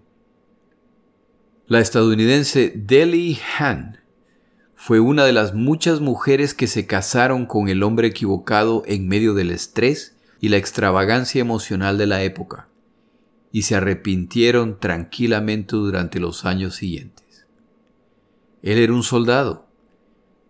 [1.67, 3.99] La estadounidense Deli Han
[4.73, 9.33] fue una de las muchas mujeres que se casaron con el hombre equivocado en medio
[9.33, 12.69] del estrés y la extravagancia emocional de la época,
[13.51, 17.45] y se arrepintieron tranquilamente durante los años siguientes.
[18.61, 19.67] Él era un soldado.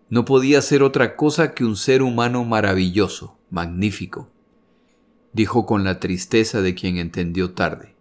[0.09, 4.29] No podía ser otra cosa que un ser humano maravilloso, magnífico,
[5.33, 7.95] dijo con la tristeza de quien entendió tarde.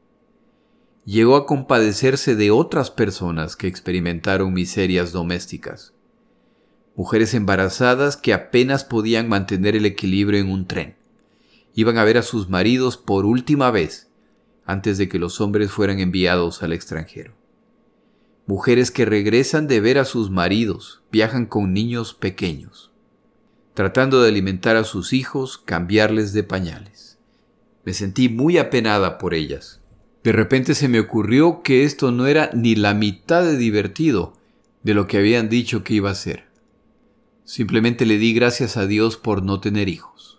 [1.04, 5.94] Llegó a compadecerse de otras personas que experimentaron miserias domésticas,
[6.94, 10.96] mujeres embarazadas que apenas podían mantener el equilibrio en un tren.
[11.74, 14.09] Iban a ver a sus maridos por última vez
[14.70, 17.34] antes de que los hombres fueran enviados al extranjero.
[18.46, 22.90] Mujeres que regresan de ver a sus maridos, viajan con niños pequeños
[23.80, 27.18] tratando de alimentar a sus hijos, cambiarles de pañales.
[27.84, 29.80] Me sentí muy apenada por ellas.
[30.22, 34.34] De repente se me ocurrió que esto no era ni la mitad de divertido
[34.82, 36.44] de lo que habían dicho que iba a ser.
[37.44, 40.29] Simplemente le di gracias a Dios por no tener hijos.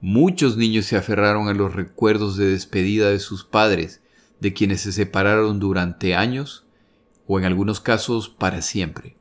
[0.00, 4.00] Muchos niños se aferraron a los recuerdos de despedida de sus padres,
[4.40, 6.64] de quienes se separaron durante años
[7.26, 9.16] o en algunos casos para siempre.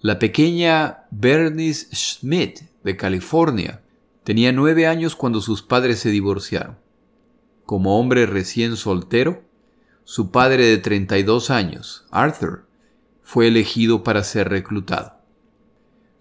[0.00, 3.82] La pequeña Bernice Schmidt de California
[4.24, 6.78] tenía nueve años cuando sus padres se divorciaron.
[7.66, 9.44] Como hombre recién soltero,
[10.04, 12.66] su padre de 32 años, Arthur,
[13.22, 15.21] fue elegido para ser reclutado.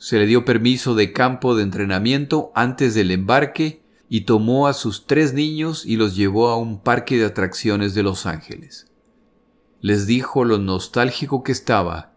[0.01, 5.05] Se le dio permiso de campo de entrenamiento antes del embarque y tomó a sus
[5.05, 8.87] tres niños y los llevó a un parque de atracciones de Los Ángeles.
[9.79, 12.13] Les dijo lo nostálgico que estaba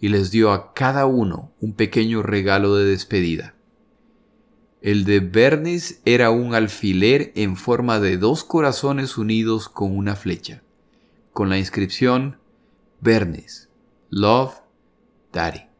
[0.00, 3.54] y les dio a cada uno un pequeño regalo de despedida.
[4.80, 10.62] El de Bernice era un alfiler en forma de dos corazones unidos con una flecha,
[11.34, 12.38] con la inscripción
[13.02, 13.68] Bernice,
[14.08, 14.54] Love,
[15.34, 15.75] Daddy.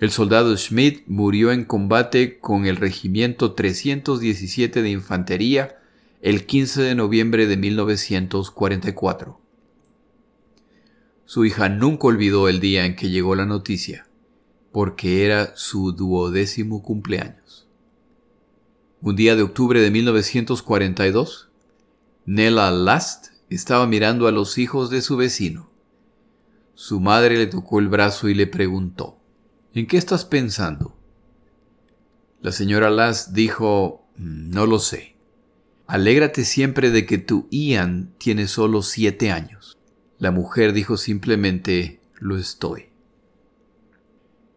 [0.00, 5.76] El soldado Schmidt murió en combate con el Regimiento 317 de Infantería
[6.22, 9.38] el 15 de noviembre de 1944.
[11.26, 14.08] Su hija nunca olvidó el día en que llegó la noticia,
[14.72, 17.68] porque era su duodécimo cumpleaños.
[19.02, 21.50] Un día de octubre de 1942,
[22.24, 25.68] Nella Last estaba mirando a los hijos de su vecino.
[26.72, 29.19] Su madre le tocó el brazo y le preguntó,
[29.72, 30.96] ¿En qué estás pensando?
[32.42, 35.14] La señora Lass dijo, no lo sé.
[35.86, 39.78] Alégrate siempre de que tu Ian tiene solo siete años.
[40.18, 42.86] La mujer dijo simplemente, lo estoy.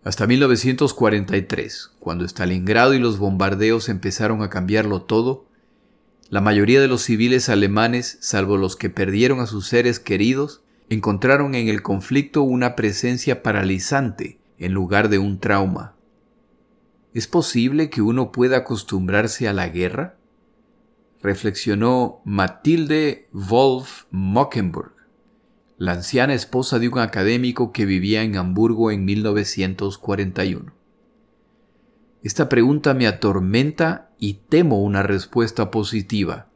[0.04, 5.46] Hasta 1943, cuando Stalingrado y los bombardeos empezaron a cambiarlo todo,
[6.30, 11.54] la mayoría de los civiles alemanes, salvo los que perdieron a sus seres queridos, encontraron
[11.54, 15.96] en el conflicto una presencia paralizante en lugar de un trauma.
[17.14, 20.18] ¿Es posible que uno pueda acostumbrarse a la guerra?
[21.22, 24.94] Reflexionó Matilde Wolf Mockenburg,
[25.78, 30.74] la anciana esposa de un académico que vivía en Hamburgo en 1941.
[32.24, 36.50] Esta pregunta me atormenta y temo una respuesta positiva.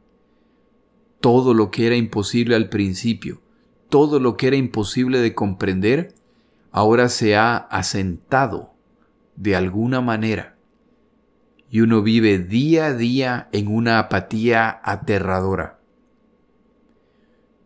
[1.20, 3.42] Todo lo que era imposible al principio,
[3.88, 6.14] todo lo que era imposible de comprender,
[6.70, 8.74] ahora se ha asentado
[9.36, 10.56] de alguna manera.
[11.70, 15.78] Y uno vive día a día en una apatía aterradora.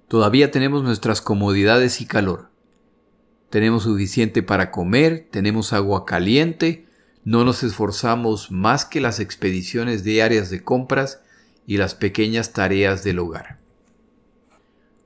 [0.09, 2.51] Todavía tenemos nuestras comodidades y calor.
[3.49, 6.87] Tenemos suficiente para comer, tenemos agua caliente,
[7.25, 11.23] no nos esforzamos más que las expediciones diarias de compras
[11.67, 13.59] y las pequeñas tareas del hogar.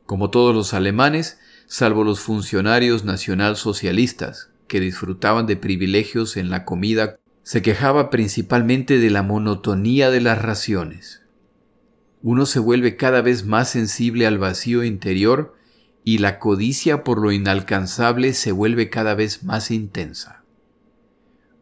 [0.07, 7.19] Como todos los alemanes, salvo los funcionarios nacionalsocialistas, que disfrutaban de privilegios en la comida,
[7.43, 11.23] se quejaba principalmente de la monotonía de las raciones.
[12.23, 15.55] Uno se vuelve cada vez más sensible al vacío interior
[16.03, 20.43] y la codicia por lo inalcanzable se vuelve cada vez más intensa.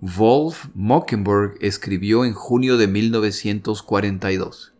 [0.00, 4.74] Wolf Mockenberg escribió en junio de 1942.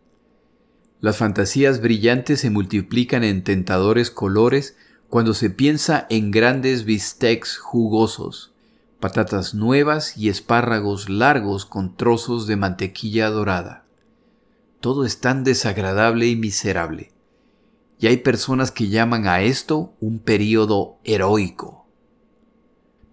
[1.01, 4.77] Las fantasías brillantes se multiplican en tentadores colores
[5.09, 8.53] cuando se piensa en grandes bistecs jugosos,
[8.99, 13.85] patatas nuevas y espárragos largos con trozos de mantequilla dorada.
[14.81, 17.11] Todo es tan desagradable y miserable.
[17.99, 21.87] Y hay personas que llaman a esto un período heroico.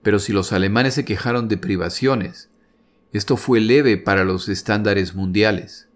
[0.02, 2.48] Pero si los alemanes se quejaron de privaciones,
[3.12, 5.88] esto fue leve para los estándares mundiales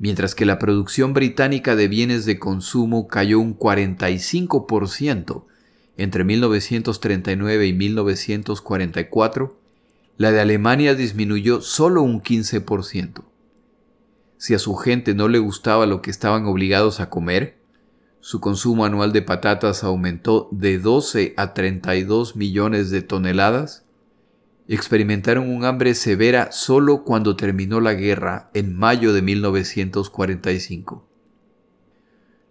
[0.00, 5.44] mientras que la producción británica de bienes de consumo cayó un 45%
[5.98, 9.60] entre 1939 y 1944,
[10.16, 13.24] la de Alemania disminuyó solo un 15%.
[14.38, 17.58] Si a su gente no le gustaba lo que estaban obligados a comer,
[18.20, 23.84] su consumo anual de patatas aumentó de 12 a 32 millones de toneladas
[24.74, 31.08] experimentaron un hambre severa solo cuando terminó la guerra en mayo de 1945.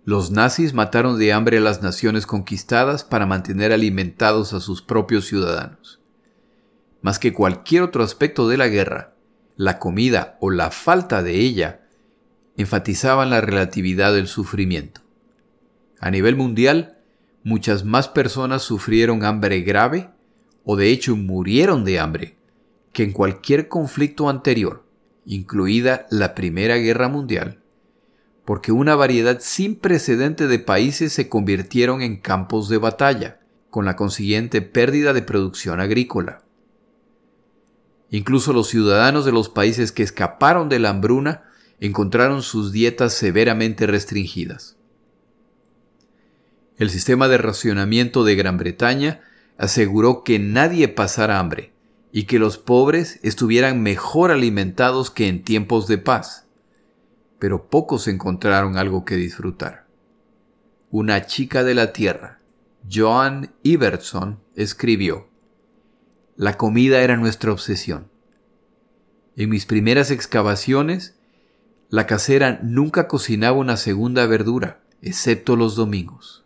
[0.03, 5.28] Los nazis mataron de hambre a las naciones conquistadas para mantener alimentados a sus propios
[5.28, 6.01] ciudadanos.
[7.01, 9.15] Más que cualquier otro aspecto de la guerra,
[9.55, 11.88] la comida o la falta de ella
[12.57, 14.99] enfatizaban la relatividad del sufrimiento.
[16.01, 16.97] A nivel mundial,
[17.43, 20.09] muchas más personas sufrieron hambre grave
[20.72, 22.38] o de hecho murieron de hambre,
[22.93, 24.86] que en cualquier conflicto anterior,
[25.26, 27.63] incluida la Primera Guerra Mundial,
[28.45, 33.39] porque una variedad sin precedente de países se convirtieron en campos de batalla,
[33.72, 36.43] con la consiguiente pérdida de producción agrícola.
[38.11, 41.45] Incluso los ciudadanos de los países que escaparon de la hambruna
[41.80, 44.78] encontraron sus dietas severamente restringidas.
[46.78, 49.24] El sistema de racionamiento de Gran Bretaña
[49.60, 51.74] aseguró que nadie pasara hambre
[52.14, 56.47] y que los pobres estuvieran mejor alimentados que en tiempos de paz.
[57.39, 59.86] Pero pocos encontraron algo que disfrutar.
[60.91, 62.39] Una chica de la tierra,
[62.89, 65.28] Joan Iverson, escribió,
[66.38, 68.10] La comida era nuestra obsesión.
[69.36, 71.18] En mis primeras excavaciones,
[71.89, 76.45] la casera nunca cocinaba una segunda verdura, excepto los domingos.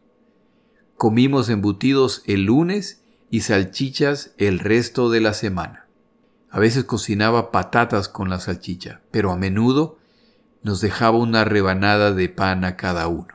[0.97, 3.02] Comimos embutidos el lunes
[3.33, 5.87] y salchichas el resto de la semana.
[6.51, 9.97] A veces cocinaba patatas con la salchicha, pero a menudo
[10.61, 13.33] nos dejaba una rebanada de pan a cada uno.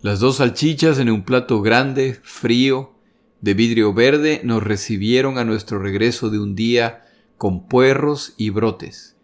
[0.00, 2.94] Las dos salchichas en un plato grande, frío,
[3.40, 7.04] de vidrio verde, nos recibieron a nuestro regreso de un día
[7.38, 9.14] con puerros y brotes,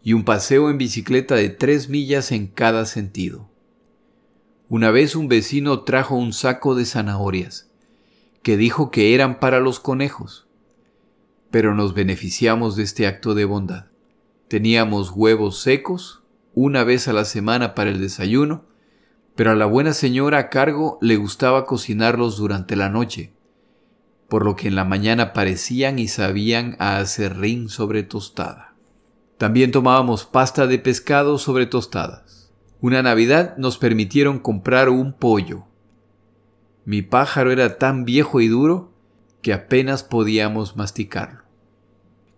[0.00, 3.50] y un paseo en bicicleta de tres millas en cada sentido.
[4.68, 7.66] Una vez un vecino trajo un saco de zanahorias,
[8.46, 10.46] que dijo que eran para los conejos,
[11.50, 13.86] pero nos beneficiamos de este acto de bondad.
[14.46, 16.22] Teníamos huevos secos,
[16.54, 18.64] una vez a la semana para el desayuno,
[19.34, 23.32] pero a la buena señora a cargo le gustaba cocinarlos durante la noche,
[24.28, 28.76] por lo que en la mañana parecían y sabían a acerrín sobre tostada.
[29.38, 32.52] También tomábamos pasta de pescado sobre tostadas.
[32.80, 35.64] Una Navidad nos permitieron comprar un pollo.
[36.86, 38.92] Mi pájaro era tan viejo y duro
[39.42, 41.40] que apenas podíamos masticarlo.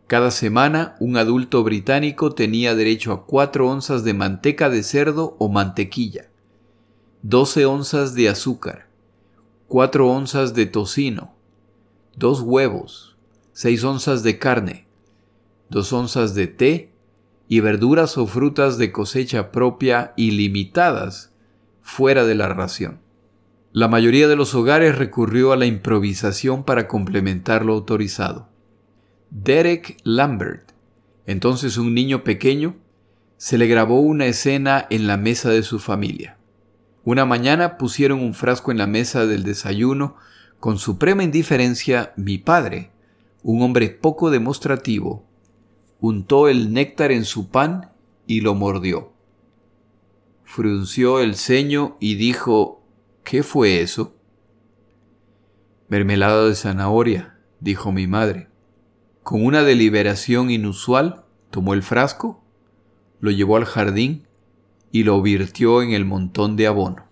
[0.07, 5.51] Cada semana un adulto británico tenía derecho a cuatro onzas de manteca de cerdo o
[5.51, 6.31] mantequilla,
[7.21, 8.89] doce onzas de azúcar,
[9.67, 11.35] cuatro onzas de tocino,
[12.17, 13.19] dos huevos,
[13.53, 14.87] seis onzas de carne,
[15.69, 16.93] dos onzas de té
[17.49, 21.35] y verduras o frutas de cosecha propia ilimitadas
[21.83, 23.07] fuera de la ración.
[23.79, 28.49] La mayoría de los hogares recurrió a la improvisación para complementar lo autorizado.
[29.31, 30.73] Derek Lambert,
[31.27, 32.75] entonces un niño pequeño,
[33.37, 36.39] se le grabó una escena en la mesa de su familia.
[37.05, 40.17] Una mañana pusieron un frasco en la mesa del desayuno
[40.59, 42.91] con suprema indiferencia mi padre,
[43.45, 45.25] un hombre poco demostrativo,
[46.01, 47.93] untó el néctar en su pan
[48.27, 49.13] y lo mordió.
[50.43, 52.78] Frunció el ceño y dijo
[53.29, 54.17] ¿Qué fue eso?
[55.89, 58.49] Mermelada de zanahoria, dijo mi madre.
[59.23, 62.43] Con una deliberación inusual, tomó el frasco,
[63.21, 64.27] lo llevó al jardín
[64.93, 67.05] y lo virtió en el montón de abono.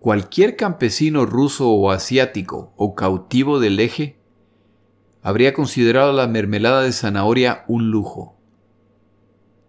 [0.00, 4.18] Cualquier campesino ruso o asiático o cautivo del eje
[5.22, 8.36] habría considerado la mermelada de zanahoria un lujo.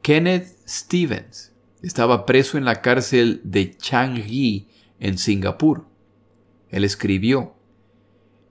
[0.01, 1.53] Kenneth Stevens
[1.83, 4.69] estaba preso en la cárcel de Changi
[4.99, 5.87] en Singapur.
[6.69, 7.55] Él escribió,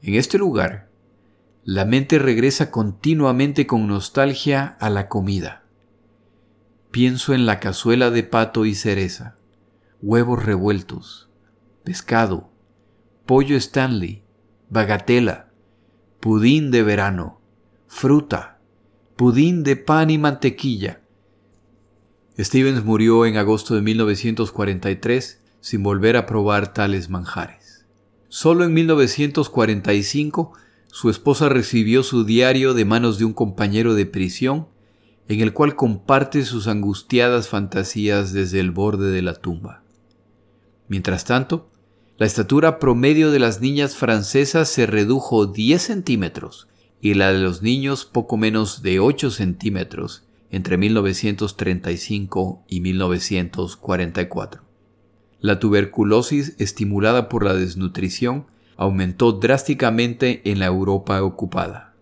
[0.03, 0.89] En este lugar,
[1.65, 5.65] la mente regresa continuamente con nostalgia a la comida.
[6.91, 9.37] Pienso en la cazuela de pato y cereza,
[10.01, 11.29] huevos revueltos,
[11.85, 12.51] pescado,
[13.27, 14.23] pollo Stanley,
[14.71, 15.51] bagatela,
[16.21, 17.41] pudín de verano,
[17.87, 18.59] fruta,
[19.17, 21.03] pudín de pan y mantequilla.
[22.39, 27.87] Stevens murió en agosto de 1943 sin volver a probar tales manjares.
[28.29, 30.53] Solo en 1945
[30.91, 34.69] su esposa recibió su diario de manos de un compañero de prisión
[35.29, 39.83] en el cual comparte sus angustiadas fantasías desde el borde de la tumba.
[40.89, 41.71] Mientras tanto,
[42.17, 46.67] la estatura promedio de las niñas francesas se redujo 10 centímetros
[47.01, 54.68] y la de los niños poco menos de 8 centímetros entre 1935 y 1944.
[55.41, 61.95] La tuberculosis estimulada por la desnutrición aumentó drásticamente en la Europa ocupada.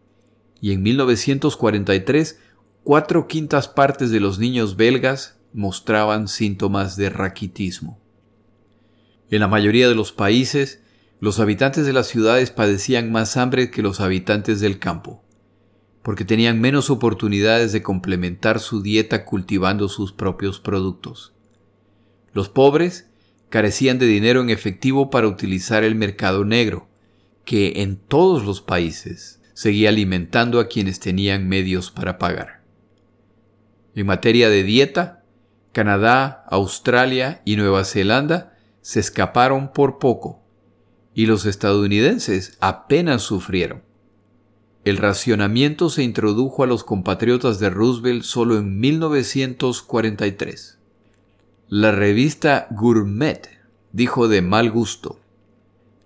[0.60, 2.38] Y en 1943,
[2.82, 8.00] cuatro quintas partes de los niños belgas mostraban síntomas de raquitismo.
[9.30, 10.82] En la mayoría de los países,
[11.20, 15.24] los habitantes de las ciudades padecían más hambre que los habitantes del campo,
[16.02, 21.34] porque tenían menos oportunidades de complementar su dieta cultivando sus propios productos.
[22.32, 23.10] Los pobres
[23.48, 26.88] carecían de dinero en efectivo para utilizar el mercado negro,
[27.44, 32.62] que en todos los países seguía alimentando a quienes tenían medios para pagar.
[33.94, 35.24] En materia de dieta,
[35.72, 40.42] Canadá, Australia y Nueva Zelanda se escaparon por poco,
[41.14, 43.82] y los estadounidenses apenas sufrieron.
[44.84, 50.75] El racionamiento se introdujo a los compatriotas de Roosevelt solo en 1943.
[51.68, 53.48] La revista Gourmet
[53.90, 55.18] dijo de mal gusto,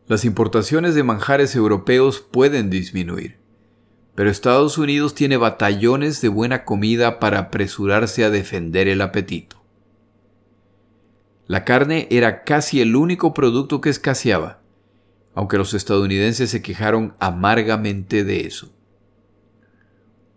[0.07, 3.37] las importaciones de manjares europeos pueden disminuir,
[4.15, 9.63] pero Estados Unidos tiene batallones de buena comida para apresurarse a defender el apetito.
[11.47, 14.63] La carne era casi el único producto que escaseaba,
[15.35, 18.73] aunque los estadounidenses se quejaron amargamente de eso.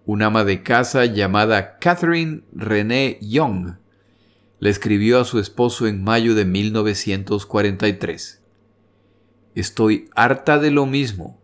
[0.05, 3.75] Un ama de casa llamada Catherine Renee Young
[4.63, 8.41] le escribió a su esposo en mayo de 1943.
[9.55, 11.37] Estoy harta de lo mismo.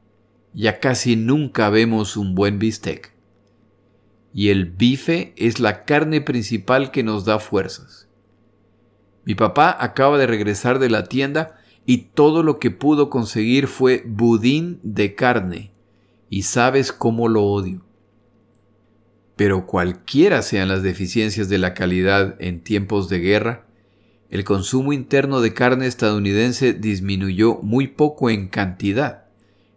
[0.53, 3.13] Ya casi nunca vemos un buen bistec.
[4.34, 8.07] Y el bife es la carne principal que nos da fuerzas.
[9.26, 14.01] Mi papá acaba de regresar de la tienda y todo lo que pudo conseguir fue
[14.07, 15.74] budín de carne,
[16.30, 17.88] y sabes cómo lo odio.
[19.39, 23.67] Pero cualquiera sean las deficiencias de la calidad en tiempos de guerra,
[24.29, 29.27] el consumo interno de carne estadounidense disminuyó muy poco en cantidad,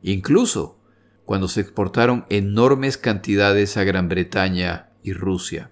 [0.02, 0.80] incluso
[1.24, 5.70] cuando se exportaron enormes cantidades a Gran Bretaña y Rusia.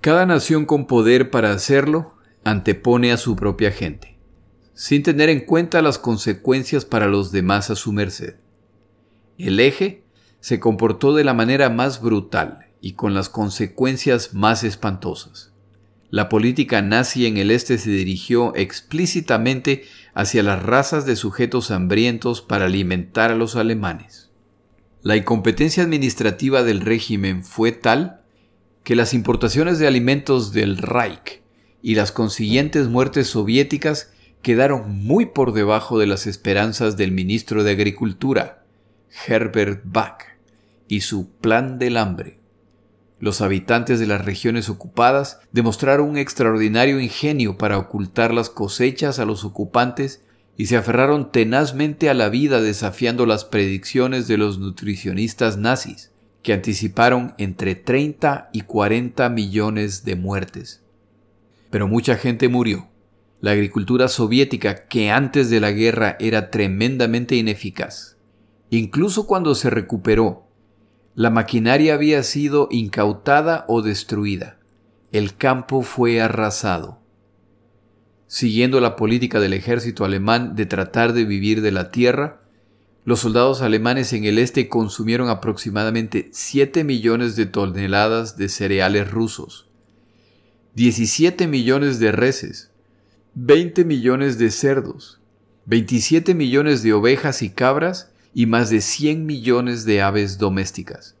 [0.00, 4.18] Cada nación con poder para hacerlo antepone a su propia gente
[4.72, 8.36] sin tener en cuenta las consecuencias para los demás a su merced.
[9.36, 10.04] El eje
[10.40, 15.52] se comportó de la manera más brutal y con las consecuencias más espantosas.
[16.10, 22.42] La política nazi en el este se dirigió explícitamente hacia las razas de sujetos hambrientos
[22.42, 24.30] para alimentar a los alemanes.
[25.02, 28.22] La incompetencia administrativa del régimen fue tal
[28.82, 31.42] que las importaciones de alimentos del Reich
[31.80, 34.12] y las consiguientes muertes soviéticas
[34.42, 38.64] quedaron muy por debajo de las esperanzas del ministro de Agricultura,
[39.26, 40.22] Herbert Bach,
[40.88, 42.39] y su Plan del Hambre.
[43.20, 49.26] Los habitantes de las regiones ocupadas demostraron un extraordinario ingenio para ocultar las cosechas a
[49.26, 50.24] los ocupantes
[50.56, 56.12] y se aferraron tenazmente a la vida desafiando las predicciones de los nutricionistas nazis,
[56.42, 60.82] que anticiparon entre 30 y 40 millones de muertes.
[61.70, 62.90] Pero mucha gente murió
[63.40, 68.18] la agricultura soviética, que antes de la guerra era tremendamente ineficaz.
[68.68, 70.49] Incluso cuando se recuperó,
[71.20, 74.58] la maquinaria había sido incautada o destruida.
[75.12, 77.02] El campo fue arrasado.
[78.26, 82.40] Siguiendo la política del ejército alemán de tratar de vivir de la tierra,
[83.04, 89.68] los soldados alemanes en el este consumieron aproximadamente 7 millones de toneladas de cereales rusos,
[90.74, 92.70] 17 millones de reses,
[93.34, 95.20] 20 millones de cerdos,
[95.66, 101.16] 27 millones de ovejas y cabras y más de 100 millones de aves domésticas.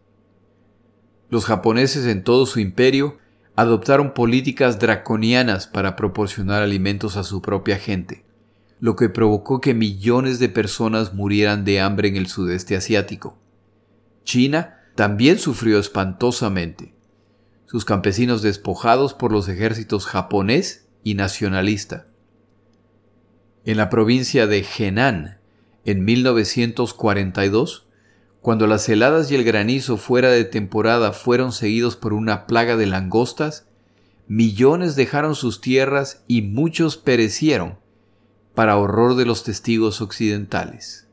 [1.28, 3.18] Los japoneses en todo su imperio
[3.56, 8.24] adoptaron políticas draconianas para proporcionar alimentos a su propia gente,
[8.80, 13.38] lo que provocó que millones de personas murieran de hambre en el sudeste asiático.
[14.24, 16.94] China también sufrió espantosamente.
[17.66, 22.06] Sus campesinos despojados por los ejércitos japonés y nacionalista.
[23.64, 25.39] En la provincia de Henan,
[25.84, 27.86] en 1942,
[28.40, 32.86] cuando las heladas y el granizo fuera de temporada fueron seguidos por una plaga de
[32.86, 33.66] langostas,
[34.28, 37.78] millones dejaron sus tierras y muchos perecieron,
[38.54, 41.06] para horror de los testigos occidentales.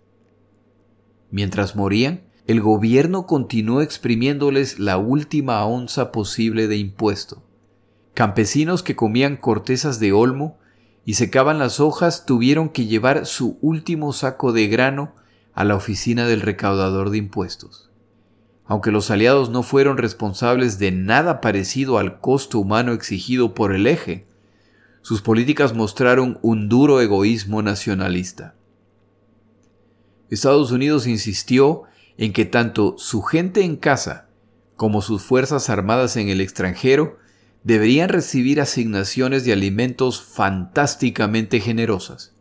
[1.30, 7.44] Mientras morían, el gobierno continuó exprimiéndoles la última onza posible de impuesto.
[8.14, 10.58] Campesinos que comían cortezas de olmo
[11.08, 15.16] y secaban las hojas tuvieron que llevar su último saco de grano
[15.54, 17.90] a la oficina del recaudador de impuestos.
[18.66, 23.88] Aunque los aliados no fueron responsables de nada parecido al costo humano exigido por el
[23.88, 24.28] eje,
[25.02, 28.56] sus políticas mostraron un duro egoísmo nacionalista.
[30.30, 31.84] Estados Unidos insistió
[32.18, 34.28] en que tanto su gente en casa
[34.76, 37.18] como sus fuerzas armadas en el extranjero
[37.68, 42.34] deberían recibir asignaciones de alimentos fantásticamente generosas.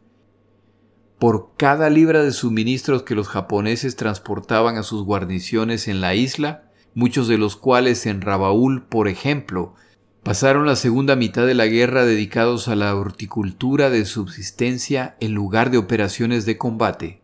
[1.18, 6.70] Por cada libra de suministros que los japoneses transportaban a sus guarniciones en la isla,
[6.94, 9.74] muchos de los cuales en Rabaul, por ejemplo,
[10.22, 15.72] pasaron la segunda mitad de la guerra dedicados a la horticultura de subsistencia en lugar
[15.72, 17.20] de operaciones de combate.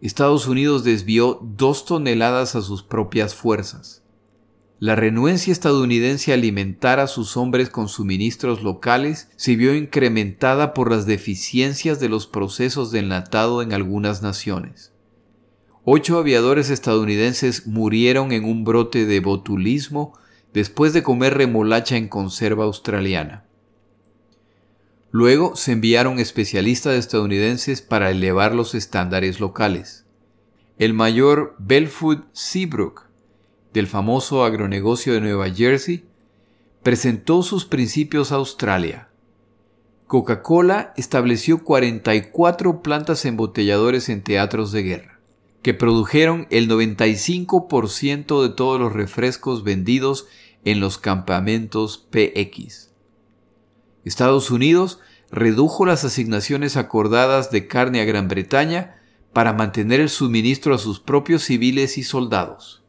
[0.00, 4.05] Estados Unidos desvió dos toneladas a sus propias fuerzas.
[4.78, 10.90] La renuencia estadounidense a alimentar a sus hombres con suministros locales se vio incrementada por
[10.90, 14.92] las deficiencias de los procesos de enlatado en algunas naciones.
[15.84, 20.12] Ocho aviadores estadounidenses murieron en un brote de botulismo
[20.52, 23.44] después de comer remolacha en conserva australiana.
[25.10, 30.04] Luego se enviaron especialistas estadounidenses para elevar los estándares locales.
[30.76, 33.05] El mayor Belfood Seabrook,
[33.76, 36.06] del famoso agronegocio de Nueva Jersey,
[36.82, 39.10] presentó sus principios a Australia.
[40.06, 45.20] Coca-Cola estableció 44 plantas embotelladores en teatros de guerra,
[45.60, 50.26] que produjeron el 95% de todos los refrescos vendidos
[50.64, 52.94] en los campamentos PX.
[54.06, 55.00] Estados Unidos
[55.30, 59.02] redujo las asignaciones acordadas de carne a Gran Bretaña
[59.34, 62.85] para mantener el suministro a sus propios civiles y soldados.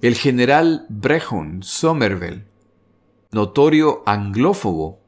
[0.00, 2.44] El general Brehon Somerville,
[3.32, 5.00] notorio anglófogo,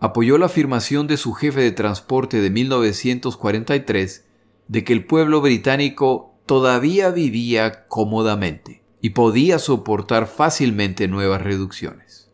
[0.00, 4.26] apoyó la afirmación de su jefe de transporte de 1943
[4.68, 12.30] de que el pueblo británico todavía vivía cómodamente y podía soportar fácilmente nuevas reducciones.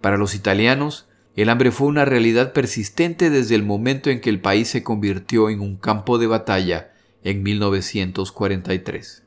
[0.00, 4.40] Para los italianos, el hambre fue una realidad persistente desde el momento en que el
[4.40, 9.23] país se convirtió en un campo de batalla en 1943.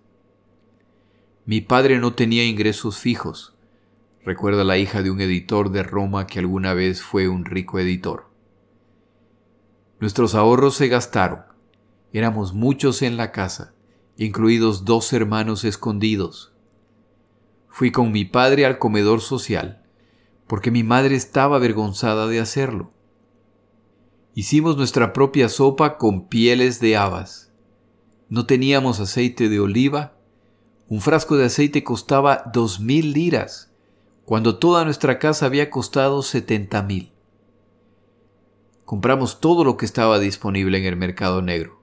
[1.48, 3.56] Mi padre no tenía ingresos fijos,
[4.24, 8.30] recuerda la hija de un editor de Roma que alguna vez fue un rico editor.
[10.00, 11.46] Nuestros ahorros se gastaron.
[12.14, 13.74] Éramos muchos en la casa,
[14.18, 16.54] incluidos dos hermanos escondidos.
[17.70, 19.82] Fui con mi padre al comedor social
[20.48, 22.92] porque mi madre estaba avergonzada de hacerlo.
[24.34, 27.54] Hicimos nuestra propia sopa con pieles de habas.
[28.30, 30.17] No teníamos aceite de oliva.
[30.90, 33.72] Un frasco de aceite costaba dos mil liras,
[34.26, 37.12] cuando toda nuestra casa había costado setenta mil.
[38.86, 41.82] Compramos todo lo que estaba disponible en el mercado negro,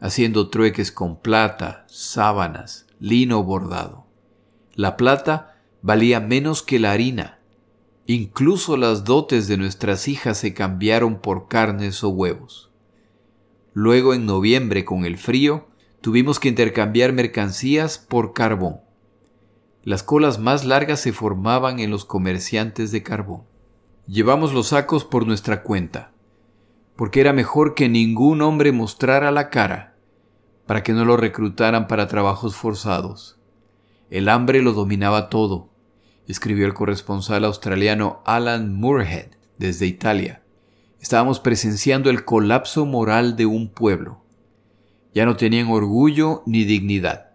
[0.00, 4.06] haciendo trueques con plata, sábanas, lino bordado.
[4.74, 7.38] La plata valía menos que la harina
[8.06, 12.70] Incluso las dotes de nuestras hijas se cambiaron por carnes o huevos.
[13.74, 15.68] Luego en noviembre con el frío
[16.02, 18.82] tuvimos que intercambiar mercancías por carbón.
[19.82, 23.44] Las colas más largas se formaban en los comerciantes de carbón.
[24.06, 26.12] Llevamos los sacos por nuestra cuenta,
[26.94, 29.96] porque era mejor que ningún hombre mostrara la cara,
[30.66, 33.38] para que no lo reclutaran para trabajos forzados.
[34.10, 35.72] El hambre lo dominaba todo
[36.26, 40.42] escribió el corresponsal australiano Alan Moorhead desde Italia.
[41.00, 44.21] Estábamos presenciando el colapso moral de un pueblo.
[45.14, 47.32] Ya no tenían orgullo ni dignidad.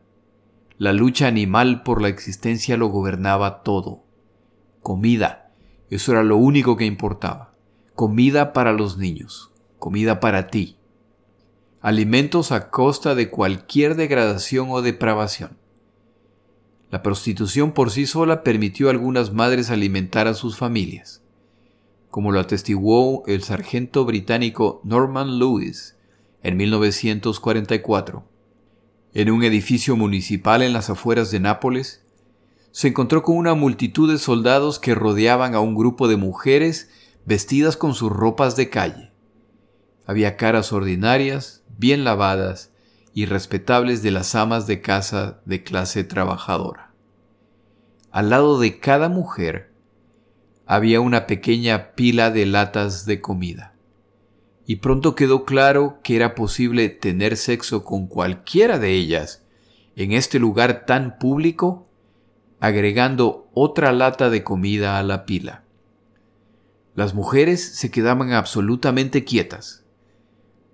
[0.78, 4.03] La lucha animal por la existencia lo gobernaba todo.
[4.82, 5.51] Comida,
[5.89, 7.53] eso era lo único que importaba.
[7.93, 10.78] Comida para los niños, comida para ti.
[11.82, 15.57] Alimentos a costa de cualquier degradación o depravación.
[16.89, 21.21] La prostitución por sí sola permitió a algunas madres alimentar a sus familias,
[22.09, 25.96] como lo atestiguó el sargento británico Norman Lewis
[26.43, 28.23] en 1944.
[29.13, 32.03] En un edificio municipal en las afueras de Nápoles,
[32.71, 36.89] se encontró con una multitud de soldados que rodeaban a un grupo de mujeres
[37.25, 39.11] vestidas con sus ropas de calle.
[40.05, 42.71] Había caras ordinarias, bien lavadas,
[43.13, 46.91] y respetables de las amas de casa de clase trabajadora.
[48.11, 49.73] Al lado de cada mujer
[50.67, 53.73] había una pequeña pila de latas de comida.
[54.70, 59.45] Y pronto quedó claro que era posible tener sexo con cualquiera de ellas
[59.95, 61.88] en este lugar tan público,
[62.59, 65.63] agregando otra lata de comida a la pila.
[66.95, 69.86] Las mujeres se quedaban absolutamente quietas.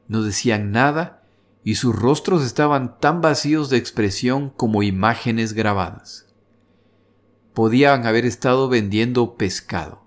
[0.08, 1.22] No decían nada
[1.64, 6.34] y sus rostros estaban tan vacíos de expresión como imágenes grabadas.
[7.54, 10.03] Podían haber estado vendiendo pescado,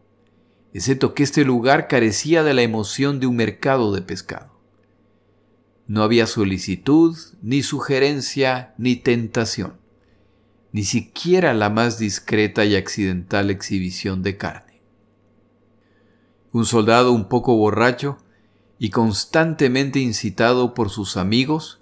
[0.77, 4.53] excepto que este lugar carecía de la emoción de un mercado de pescado.
[5.87, 9.79] No había solicitud, ni sugerencia, ni tentación,
[10.73, 14.83] ni siquiera la más discreta y accidental exhibición de carne.
[16.53, 18.19] Un soldado un poco borracho
[18.79, 21.81] y constantemente incitado por sus amigos,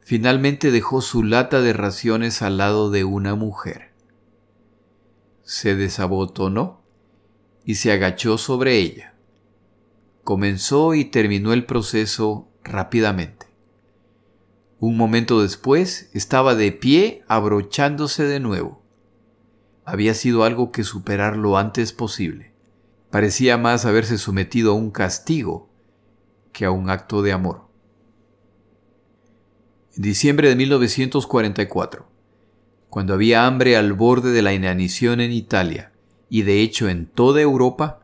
[0.00, 3.92] finalmente dejó su lata de raciones al lado de una mujer.
[5.44, 6.84] Se desabotonó
[7.66, 9.14] y se agachó sobre ella.
[10.22, 13.46] Comenzó y terminó el proceso rápidamente.
[14.78, 18.82] Un momento después estaba de pie abrochándose de nuevo.
[19.84, 22.52] había sido algo que superar lo antes posible.
[23.10, 25.68] Parecía más haberse sometido a un castigo
[26.52, 27.68] que a un acto de amor.
[29.96, 32.08] En diciembre de 1944,
[32.90, 35.92] cuando había hambre al borde de la inanición en Italia
[36.28, 38.00] y de hecho en toda Europa,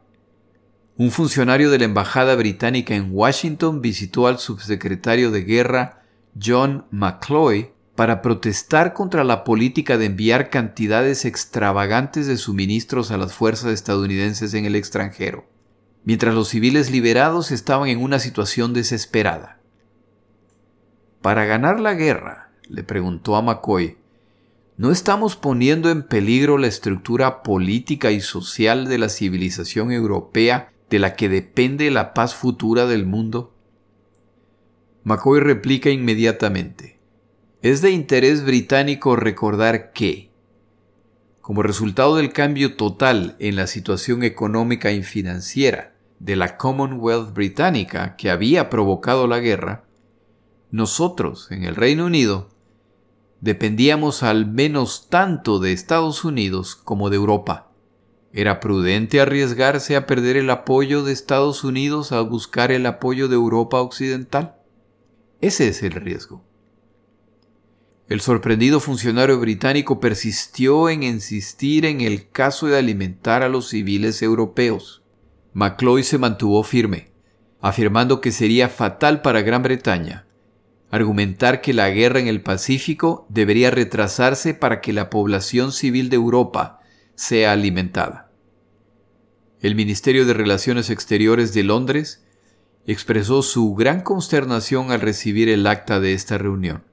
[0.97, 6.03] un funcionario de la Embajada Británica en Washington visitó al subsecretario de Guerra
[6.41, 13.33] John McCloy para protestar contra la política de enviar cantidades extravagantes de suministros a las
[13.33, 15.47] fuerzas estadounidenses en el extranjero,
[16.05, 19.61] mientras los civiles liberados estaban en una situación desesperada.
[21.21, 23.99] Para ganar la guerra, le preguntó a McCoy,
[24.77, 30.99] ¿no estamos poniendo en peligro la estructura política y social de la civilización europea de
[30.99, 33.55] la que depende la paz futura del mundo?
[35.05, 37.01] McCoy replica inmediatamente.
[37.61, 40.31] Es de interés británico recordar que,
[41.41, 48.17] como resultado del cambio total en la situación económica y financiera de la Commonwealth británica
[48.17, 49.85] que había provocado la guerra,
[50.71, 52.52] nosotros, en el Reino Unido,
[53.43, 57.73] dependíamos al menos tanto de Estados Unidos como de Europa.
[58.33, 63.35] ¿Era prudente arriesgarse a perder el apoyo de Estados Unidos a buscar el apoyo de
[63.35, 64.55] Europa Occidental?
[65.41, 66.45] Ese es el riesgo.
[68.09, 74.23] El sorprendido funcionario británico persistió en insistir en el caso de alimentar a los civiles
[74.23, 75.03] europeos.
[75.53, 77.11] Macloy se mantuvo firme,
[77.61, 80.27] afirmando que sería fatal para Gran Bretaña
[80.93, 86.17] argumentar que la guerra en el Pacífico debería retrasarse para que la población civil de
[86.17, 86.81] Europa
[87.15, 88.31] sea alimentada.
[89.63, 92.27] El Ministerio de Relaciones Exteriores de Londres
[92.87, 96.85] expresó su gran consternación al recibir el acta de esta reunión,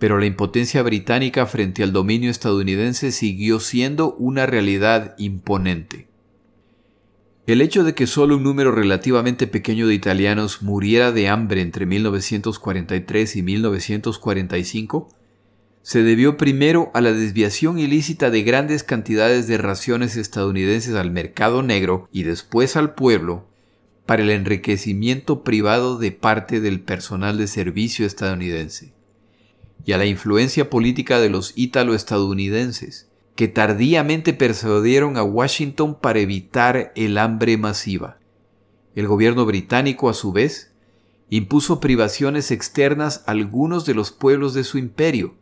[0.00, 6.05] pero la impotencia británica frente al dominio estadounidense siguió siendo una realidad imponente.
[7.46, 11.86] El hecho de que solo un número relativamente pequeño de italianos muriera de hambre entre
[11.86, 15.08] 1943 y 1945
[15.82, 21.62] se debió primero a la desviación ilícita de grandes cantidades de raciones estadounidenses al mercado
[21.62, 23.46] negro y después al pueblo
[24.06, 28.92] para el enriquecimiento privado de parte del personal de servicio estadounidense,
[29.84, 36.92] y a la influencia política de los ítalo-estadounidenses, que tardíamente persuadieron a Washington para evitar
[36.96, 38.18] el hambre masiva.
[38.94, 40.72] El gobierno británico, a su vez,
[41.28, 45.34] impuso privaciones externas a algunos de los pueblos de su imperio,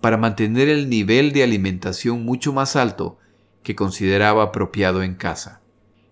[0.00, 3.18] para mantener el nivel de alimentación mucho más alto
[3.62, 5.60] que consideraba apropiado en casa.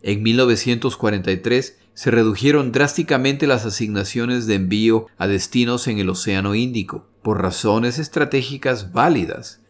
[0.02, 7.08] En 1943 se redujeron drásticamente las asignaciones de envío a destinos en el Océano Índico,
[7.22, 9.62] por razones estratégicas válidas,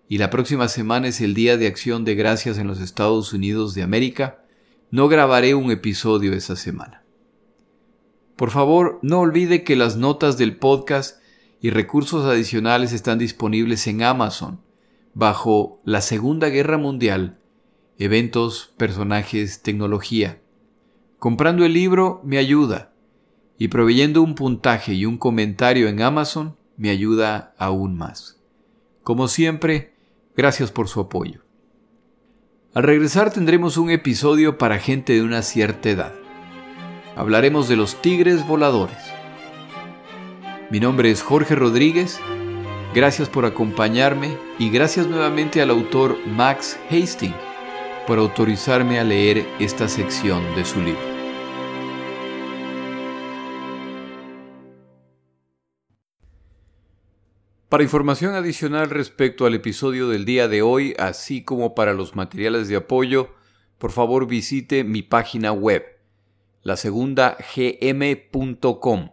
[0.08, 3.74] y la próxima semana es el Día de Acción de Gracias en los Estados Unidos
[3.74, 4.42] de América,
[4.90, 7.04] no grabaré un episodio esa semana.
[8.39, 11.20] Por favor, no olvide que las notas del podcast
[11.61, 14.61] y recursos adicionales están disponibles en Amazon
[15.12, 17.41] bajo la Segunda Guerra Mundial,
[17.99, 20.41] eventos, personajes, tecnología.
[21.18, 22.93] Comprando el libro me ayuda
[23.59, 28.39] y proveyendo un puntaje y un comentario en Amazon me ayuda aún más.
[29.03, 29.95] Como siempre,
[30.36, 31.41] gracias por su apoyo.
[32.72, 36.27] Al regresar tendremos un episodio para gente de una cierta edad.
[37.18, 38.96] Hablaremos de los tigres voladores.
[40.70, 42.18] Mi nombre es Jorge Rodríguez
[42.94, 47.36] Gracias por acompañarme y gracias nuevamente al autor Max Hastings
[48.06, 51.00] por autorizarme a leer esta sección de su libro.
[57.68, 62.68] Para información adicional respecto al episodio del día de hoy, así como para los materiales
[62.68, 63.28] de apoyo,
[63.76, 65.84] por favor visite mi página web,
[66.68, 69.08] la segunda gm.com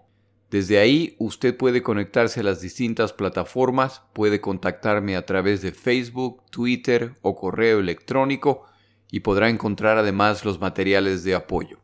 [0.49, 6.43] desde ahí usted puede conectarse a las distintas plataformas, puede contactarme a través de Facebook,
[6.49, 8.65] Twitter o correo electrónico
[9.09, 11.79] y podrá encontrar además los materiales de apoyo.